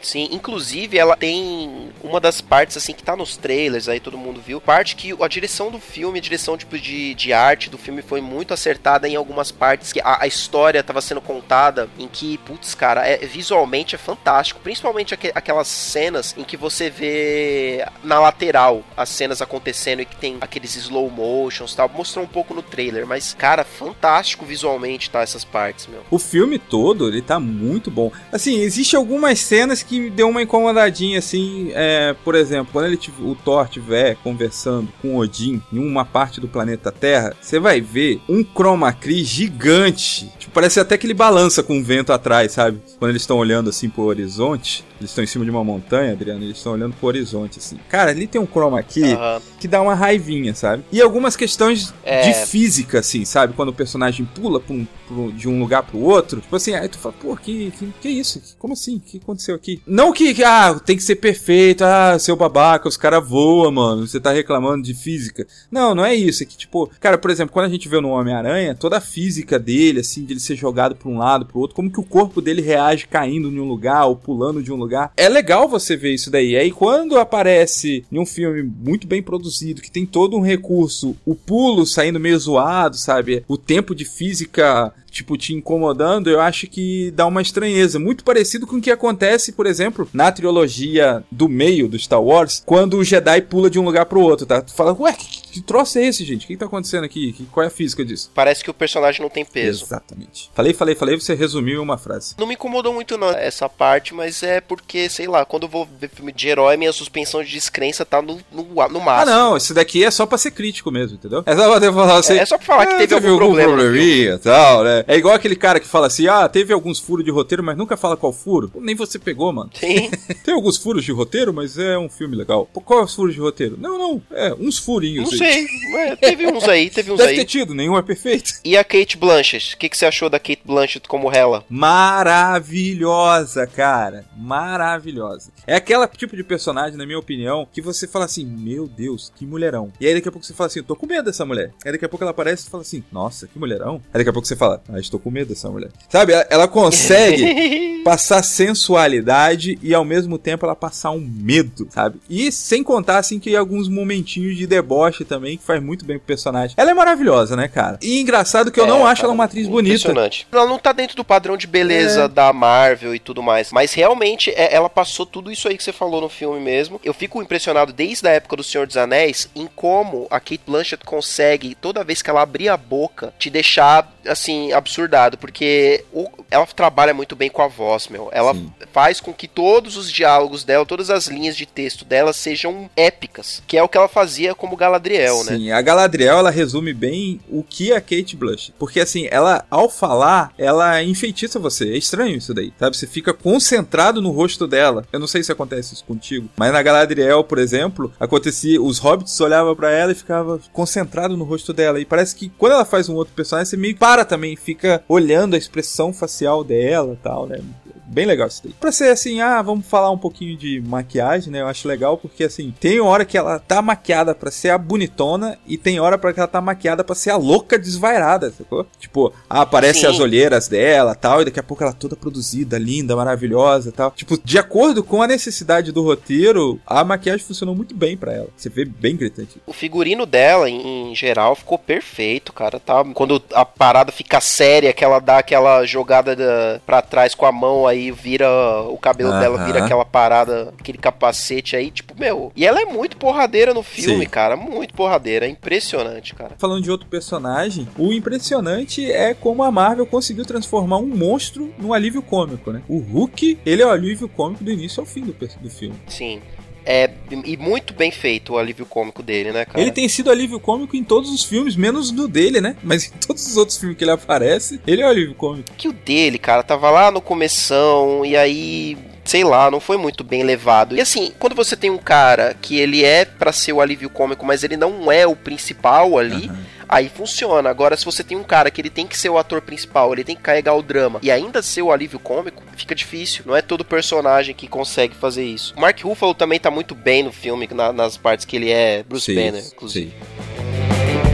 [0.04, 4.40] Sim, inclusive ela tem uma das partes assim que tá nos trailers, aí todo mundo
[4.44, 8.02] viu, parte que a direção do filme, a direção tipo de, de arte do filme
[8.02, 12.36] foi muito acertada em algumas partes que a, a história tava sendo contada em que,
[12.38, 18.20] putz, cara, é, visualmente é fantástico, principalmente aque- aquelas cenas em que você vê na
[18.20, 22.62] lateral as cenas acontecendo e que tem aqueles slow motions tal, mostrou um pouco no
[22.62, 26.02] trailer, mas cara, fantástico visualmente tá essas partes, meu.
[26.10, 28.12] O filme todo, ele tá muito bom.
[28.30, 32.98] Assim, existe algumas cenas que me deu uma incomodadinha, assim, é, por exemplo, quando ele
[33.20, 38.20] o Thor estiver conversando com Odin em uma parte do planeta Terra, você vai ver
[38.28, 40.30] um chroma key gigante.
[40.38, 42.80] Tipo, parece até que ele balança com o vento atrás, sabe?
[42.98, 44.84] Quando eles estão olhando assim pro horizonte.
[45.00, 47.76] Eles estão em cima de uma montanha, Adriano, eles estão olhando pro horizonte, assim.
[47.90, 49.42] Cara, ali tem um chroma key Aham.
[49.58, 50.84] que dá uma raivinha, sabe?
[50.90, 52.22] E algumas questões É.
[52.30, 53.52] de física, assim, sabe?
[53.54, 56.40] Quando o personagem pula pra um- pro- de um lugar pro outro.
[56.40, 58.40] Tipo assim, aí tu fala, pô, que, que, que isso?
[58.40, 58.96] Que- Como assim?
[58.96, 59.82] O que aconteceu aqui?
[59.86, 64.18] Não que, ah, tem que ser perfeito, ah, seu babaca, os caras voam, mano, você
[64.18, 65.46] tá reclamando de física.
[65.70, 66.42] Não, não é isso.
[66.42, 69.58] É que, tipo, cara, por exemplo, quando a gente vê no Homem-Aranha, toda a física
[69.58, 72.40] dele, assim, de ele ser jogado pra um lado, pro outro, como que o corpo
[72.40, 75.12] dele reage caindo em um lugar ou pulando de um lugar.
[75.16, 76.56] É legal você ver isso daí.
[76.56, 81.34] Aí quando aparece em um filme muito bem produzido, que tem todo um recurso, o
[81.34, 83.44] pulo saindo meio zoado, sabe?
[83.46, 87.98] O tempo de física tipo, te incomodando, eu acho que dá uma estranheza.
[87.98, 92.62] Muito parecido com o que acontece, por exemplo, na trilogia do meio do Star Wars,
[92.66, 94.60] quando o Jedi pula de um lugar pro outro, tá?
[94.60, 96.44] Tu fala, ué, que, que troço é esse, gente?
[96.44, 97.32] O que tá acontecendo aqui?
[97.32, 98.30] Que, qual é a física disso?
[98.34, 99.84] Parece que o personagem não tem peso.
[99.84, 100.50] Exatamente.
[100.54, 102.34] Falei, falei, falei, você resumiu em uma frase.
[102.38, 105.88] Não me incomodou muito não, essa parte, mas é porque, sei lá, quando eu vou
[106.00, 109.30] ver filme de herói, minha suspensão de descrença tá no, no, no Ah, máximo.
[109.36, 111.42] não, esse daqui é só pra ser crítico mesmo, entendeu?
[111.46, 112.34] É só pra falar assim.
[112.34, 113.72] É, é só pra falar que "Ah, teve, algum problema.
[113.72, 115.04] no filme." probleminha e tal, né?
[115.06, 117.96] É igual aquele cara que fala assim: ah, teve alguns furos de roteiro, mas nunca
[117.96, 118.70] fala qual furo.
[118.76, 119.70] Nem você pegou, mano.
[119.74, 120.10] Sim.
[120.44, 122.66] Tem alguns furos de roteiro, mas é um filme legal.
[122.72, 123.76] Qual é os furos de roteiro?
[123.78, 125.30] Não, não, é uns furinhos.
[125.44, 125.66] Sei.
[125.90, 127.44] mas teve uns aí, teve uns Deve ter aí.
[127.46, 128.54] tido, nenhum é perfeito.
[128.64, 129.74] E a Kate Blanchett?
[129.74, 131.64] O que, que você achou da Kate Blanchett como Hela?
[131.68, 134.24] Maravilhosa, cara.
[134.36, 135.50] Maravilhosa.
[135.66, 139.44] É aquela tipo de personagem, na minha opinião, que você fala assim: Meu Deus, que
[139.46, 139.92] mulherão.
[140.00, 141.72] E aí daqui a pouco você fala assim: tô com medo dessa mulher.
[141.84, 144.02] Aí daqui a pouco ela aparece e fala assim: Nossa, que mulherão.
[144.12, 145.90] Aí daqui a pouco você fala: Ah, estou com medo dessa mulher.
[146.08, 146.32] Sabe?
[146.32, 152.20] Ela, ela consegue passar sensualidade e ao mesmo tempo ela passar um medo, sabe?
[152.28, 156.26] E sem contar assim que alguns momentinhos de deboche também que faz muito bem pro
[156.26, 156.74] personagem.
[156.76, 157.98] Ela é maravilhosa, né, cara?
[158.02, 159.94] E engraçado que eu É, não acho ela uma atriz bonita.
[159.96, 160.46] Impressionante.
[160.52, 162.28] Ela não tá dentro do padrão de beleza É.
[162.28, 163.70] da Marvel e tudo mais.
[163.72, 167.00] Mas realmente, é- ela passou tudo isso aí que você falou no filme mesmo.
[167.04, 171.04] Eu fico impressionado desde a época do Senhor dos Anéis em como a Kate Blanchett
[171.04, 175.36] consegue, toda vez que ela abrir a boca, te deixar, assim, absurdado.
[175.38, 178.28] Porque o- ela trabalha muito bem com a voz, meu.
[178.32, 178.70] Ela Sim.
[178.92, 183.62] faz com que todos os diálogos dela, todas as linhas de texto dela sejam épicas.
[183.66, 185.56] Que é o que ela fazia como Galadriel, né?
[185.56, 188.74] Sim, a Galadriel ela resume bem o que é a Kate Blanchett.
[188.78, 191.92] Porque assim, ela ao falar, ela enfeitiça você.
[191.92, 192.96] É estranho isso daí, sabe?
[192.96, 195.04] Você fica concentrado no rosto dela.
[195.12, 199.40] Eu não sei se acontece isso contigo, mas na Galadriel, por exemplo, acontecia, os hobbits
[199.40, 202.00] olhavam pra ela e ficava concentrado no rosto dela.
[202.00, 205.54] E parece que quando ela faz um outro personagem, você meio para também, fica olhando
[205.54, 207.60] a expressão facial dela, e tal, né?
[208.06, 208.72] Bem legal isso daí.
[208.78, 211.60] Pra ser assim, ah, vamos falar um pouquinho de maquiagem, né?
[211.60, 215.58] Eu acho legal porque assim, tem hora que ela tá maquiada pra ser a bonitona
[215.66, 218.86] e tem hora para que ela tá maquiada pra ser a louca desvairada, sacou?
[218.98, 220.06] Tipo, ah, aparece Sim.
[220.06, 224.10] as olheiras dela, tal, e daqui a pouco ela toda produzida, linda, maravilhosa, tal.
[224.10, 228.48] Tipo, de acordo com a necessidade do roteiro, a maquiagem funcionou muito bem pra ela.
[228.56, 229.60] Você vê bem gritante.
[229.66, 232.78] O figurino dela, em, em geral, ficou perfeito, cara.
[232.78, 233.04] Tá?
[233.14, 237.52] Quando a parada fica séria, que ela dá aquela jogada da, pra trás com a
[237.52, 238.48] mão, aí vira.
[238.88, 239.40] O cabelo Aham.
[239.40, 242.52] dela vira aquela parada, aquele capacete aí, tipo, meu.
[242.54, 244.30] E ela é muito porradeira no filme, Sim.
[244.30, 244.56] cara.
[244.56, 245.46] Muito porradeira.
[245.46, 246.52] É impressionante, cara.
[246.58, 251.92] Falando de outro personagem, o impressionante é como a Marvel conseguiu transformar um monstro num
[251.92, 252.82] alívio cômico, né?
[252.88, 255.96] O Hulk, ele é o alívio cômico do início ao fim do, do filme.
[256.08, 256.40] Sim.
[256.86, 257.10] É,
[257.44, 259.80] e muito bem feito o alívio cômico dele, né, cara?
[259.80, 262.76] Ele tem sido alívio cômico em todos os filmes, menos no dele, né?
[262.82, 265.72] Mas em todos os outros filmes que ele aparece, ele é o alívio cômico.
[265.76, 270.22] que o dele, cara, tava lá no começão e aí sei lá, não foi muito
[270.22, 270.94] bem levado.
[270.94, 274.44] E assim, quando você tem um cara que ele é pra ser o alívio cômico,
[274.44, 276.50] mas ele não é o principal ali,
[276.88, 277.68] aí funciona.
[277.70, 280.24] Agora, se você tem um cara que ele tem que ser o ator principal, ele
[280.24, 283.44] tem que carregar o drama e ainda ser o alívio cômico, fica difícil.
[283.46, 285.74] Não é todo personagem que consegue fazer isso.
[285.76, 289.02] O Mark Ruffalo também tá muito bem no filme, na- nas partes que ele é
[289.02, 290.10] Bruce Sim, Banner, inclusive.
[290.10, 291.24] sim.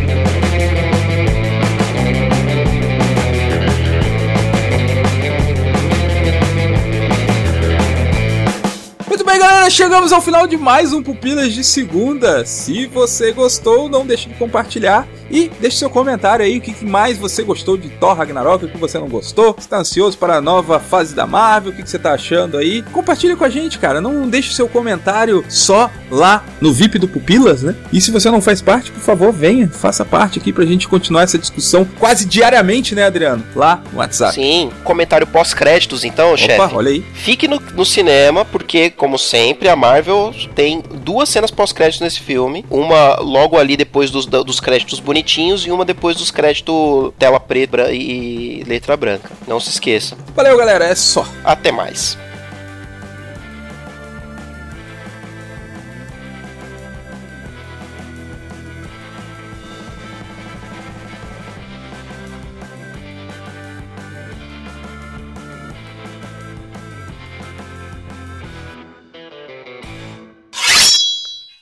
[9.06, 12.44] Muito bem, galera, chegamos ao final de mais um Pupilas de Segunda.
[12.46, 17.18] Se você gostou, não deixe de compartilhar e deixe seu comentário aí, o que mais
[17.18, 19.54] você gostou de Thor Ragnarok, o que você não gostou.
[19.56, 22.82] Você tá ansioso para a nova fase da Marvel, o que você tá achando aí?
[22.92, 27.62] Compartilhe com a gente, cara, não deixe seu comentário só lá no VIP do Pupilas,
[27.62, 27.74] né?
[27.92, 31.22] E se você não faz parte, por favor, venha, faça parte aqui pra gente continuar
[31.22, 33.44] essa discussão quase diariamente, né, Adriano?
[33.54, 34.34] Lá no WhatsApp.
[34.34, 36.74] Sim, comentário pós-créditos então, chefe.
[36.74, 37.04] Olha aí.
[37.14, 42.64] Fique no, no cinema, porque, como sempre, a Marvel tem duas cenas pós-créditos nesse filme.
[42.68, 47.92] Uma logo ali depois dos, dos créditos bonitinhos e uma depois dos créditos tela preta
[47.92, 49.30] e letra branca.
[49.46, 50.16] Não se esqueça.
[50.34, 51.26] Valeu, galera, é só.
[51.44, 52.16] Até mais.